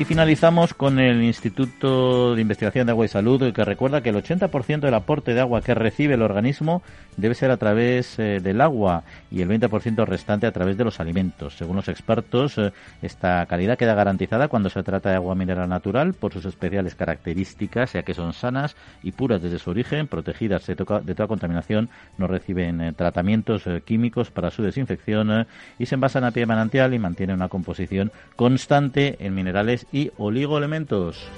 [0.00, 4.16] Y finalizamos con el Instituto de Investigación de Agua y Salud, que recuerda que el
[4.16, 6.82] 80% del aporte de agua que recibe el organismo
[7.18, 11.00] debe ser a través eh, del agua y el 20% restante a través de los
[11.00, 11.58] alimentos.
[11.58, 12.72] Según los expertos, eh,
[13.02, 17.92] esta calidad queda garantizada cuando se trata de agua mineral natural por sus especiales características,
[17.92, 22.80] ya que son sanas y puras desde su origen, protegidas de, toda contaminación, no reciben
[22.80, 25.46] eh, tratamientos químicos para su desinfección
[25.78, 30.10] y se envasan a pie de manantial y mantienen una composición constante en minerales y
[30.18, 31.30] oligoelementos.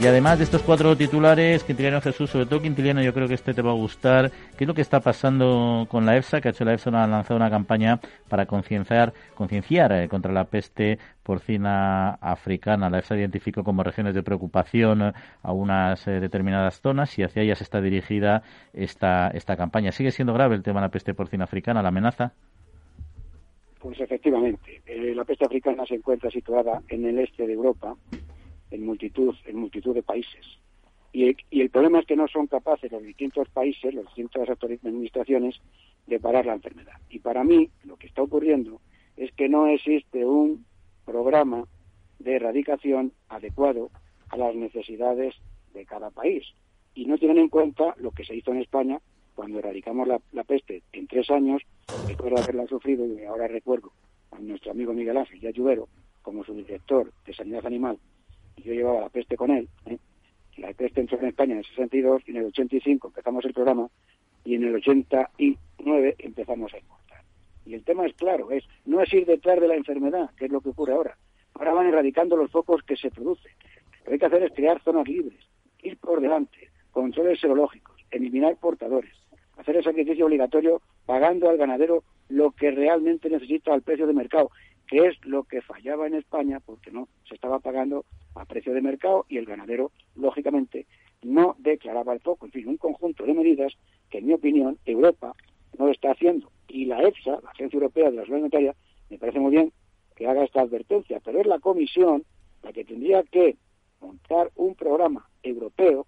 [0.00, 3.52] Y además de estos cuatro titulares, Quintiliano Jesús, sobre todo Quintiliano, yo creo que este
[3.52, 4.30] te va a gustar.
[4.56, 6.40] ¿Qué es lo que está pasando con la EFSA?
[6.40, 10.44] Que ha hecho la EFSA, ha lanzado una campaña para concienciar, concienciar eh, contra la
[10.44, 12.88] peste porcina africana.
[12.88, 17.60] La EFSA identificó como regiones de preocupación a unas eh, determinadas zonas y hacia ellas
[17.60, 19.92] está dirigida esta, esta campaña.
[19.92, 22.32] ¿Sigue siendo grave el tema de la peste porcina africana, la amenaza?
[23.80, 27.96] Pues efectivamente, eh, la peste africana se encuentra situada en el este de Europa,
[28.70, 30.46] en multitud, en multitud de países.
[31.14, 35.60] Y, el problema es que no son capaces los distintos países, las distintas administraciones,
[36.06, 36.92] de parar la enfermedad.
[37.08, 38.82] Y para mí, lo que está ocurriendo
[39.16, 40.66] es que no existe un
[41.06, 41.64] programa
[42.18, 43.90] de erradicación adecuado
[44.28, 45.34] a las necesidades
[45.72, 46.44] de cada país.
[46.94, 49.00] Y no tienen en cuenta lo que se hizo en España
[49.40, 51.62] cuando erradicamos la, peste en tres años,
[52.06, 53.90] recuerdo haberla sufrido y ahora recuerdo
[54.32, 55.88] a nuestro amigo Miguel Ángel Yayubero
[56.20, 57.98] como su director de Sanidad Animal,
[58.56, 59.66] y yo llevaba la peste con él.
[59.86, 59.96] ¿eh?
[60.58, 63.88] La peste entró en España en el 62 y en el 85 empezamos el programa
[64.44, 67.22] y en el 89 empezamos a importar.
[67.64, 70.52] Y el tema es claro, es no es ir detrás de la enfermedad, que es
[70.52, 71.16] lo que ocurre ahora.
[71.54, 73.52] Ahora van erradicando los focos que se producen.
[74.00, 75.40] Lo que hay que hacer es crear zonas libres,
[75.82, 79.19] ir por delante, controles serológicos, eliminar portadores,
[79.60, 84.50] hacer el sacrificio obligatorio pagando al ganadero lo que realmente necesita al precio de mercado,
[84.86, 88.04] que es lo que fallaba en España porque no se estaba pagando
[88.34, 90.86] a precio de mercado y el ganadero, lógicamente,
[91.22, 92.46] no declaraba el poco.
[92.46, 93.72] En fin, un conjunto de medidas
[94.08, 95.34] que, en mi opinión, Europa
[95.78, 96.50] no está haciendo.
[96.68, 98.74] Y la EFSA, la Agencia Europea de la Salud Alimentaria,
[99.10, 99.72] me parece muy bien
[100.16, 102.24] que haga esta advertencia, pero es la Comisión
[102.62, 103.56] la que tendría que
[104.00, 106.06] montar un programa europeo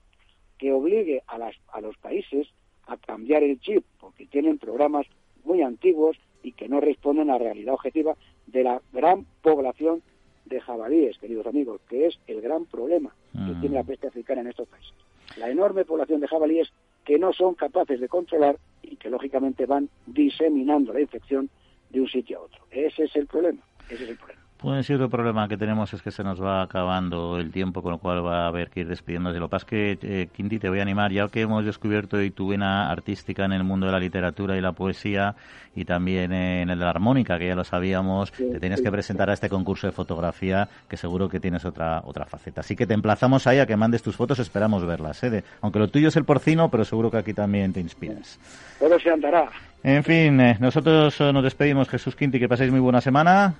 [0.59, 2.49] que obligue a, las, a los países
[2.93, 5.07] a cambiar el chip, porque tienen programas
[5.45, 8.17] muy antiguos y que no responden a la realidad objetiva
[8.47, 10.03] de la gran población
[10.45, 14.49] de jabalíes, queridos amigos, que es el gran problema que tiene la peste africana en
[14.49, 14.93] estos países.
[15.39, 16.71] La enorme población de jabalíes
[17.05, 21.49] que no son capaces de controlar y que lógicamente van diseminando la infección
[21.91, 22.65] de un sitio a otro.
[22.71, 23.63] Ese es el problema.
[23.89, 24.42] Ese es el problema.
[24.63, 27.91] Pues sí, otro problema que tenemos es que se nos va acabando el tiempo, con
[27.91, 29.41] lo cual va a haber que ir despidiéndose.
[29.41, 32.19] Lo que pasa es que, eh, Quinti, te voy a animar, ya que hemos descubierto
[32.19, 35.35] hoy tu vena artística en el mundo de la literatura y la poesía,
[35.75, 39.31] y también en el de la armónica, que ya lo sabíamos, te tenías que presentar
[39.31, 42.61] a este concurso de fotografía, que seguro que tienes otra otra faceta.
[42.61, 45.25] Así que te emplazamos ahí a que mandes tus fotos, esperamos verlas.
[45.25, 45.43] ¿eh?
[45.61, 48.39] aunque lo tuyo es el porcino, pero seguro que aquí también te inspiras.
[48.79, 49.51] Todo se andará.
[49.83, 53.55] En fin, eh, nosotros eh, nos despedimos, Jesús Quinti, que paséis muy buena semana.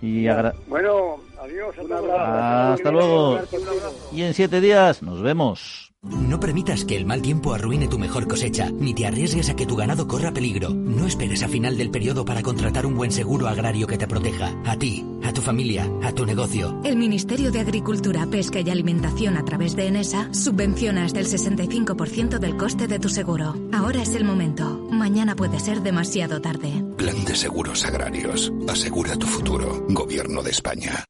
[0.00, 0.26] Y
[0.68, 1.74] bueno, adiós.
[1.78, 3.38] Hasta luego.
[4.12, 5.88] Y en siete días nos vemos.
[6.00, 9.66] No permitas que el mal tiempo arruine tu mejor cosecha, ni te arriesgues a que
[9.66, 10.70] tu ganado corra peligro.
[10.70, 14.54] No esperes a final del periodo para contratar un buen seguro agrario que te proteja.
[14.64, 16.80] A ti, a tu familia, a tu negocio.
[16.84, 22.38] El Ministerio de Agricultura, Pesca y Alimentación a través de ENESA subvenciona hasta el 65%
[22.38, 23.56] del coste de tu seguro.
[23.72, 24.87] Ahora es el momento.
[24.98, 26.84] Mañana puede ser demasiado tarde.
[26.96, 28.52] Plan de Seguros Agrarios.
[28.68, 29.86] Asegura tu futuro.
[29.88, 31.04] Gobierno de España.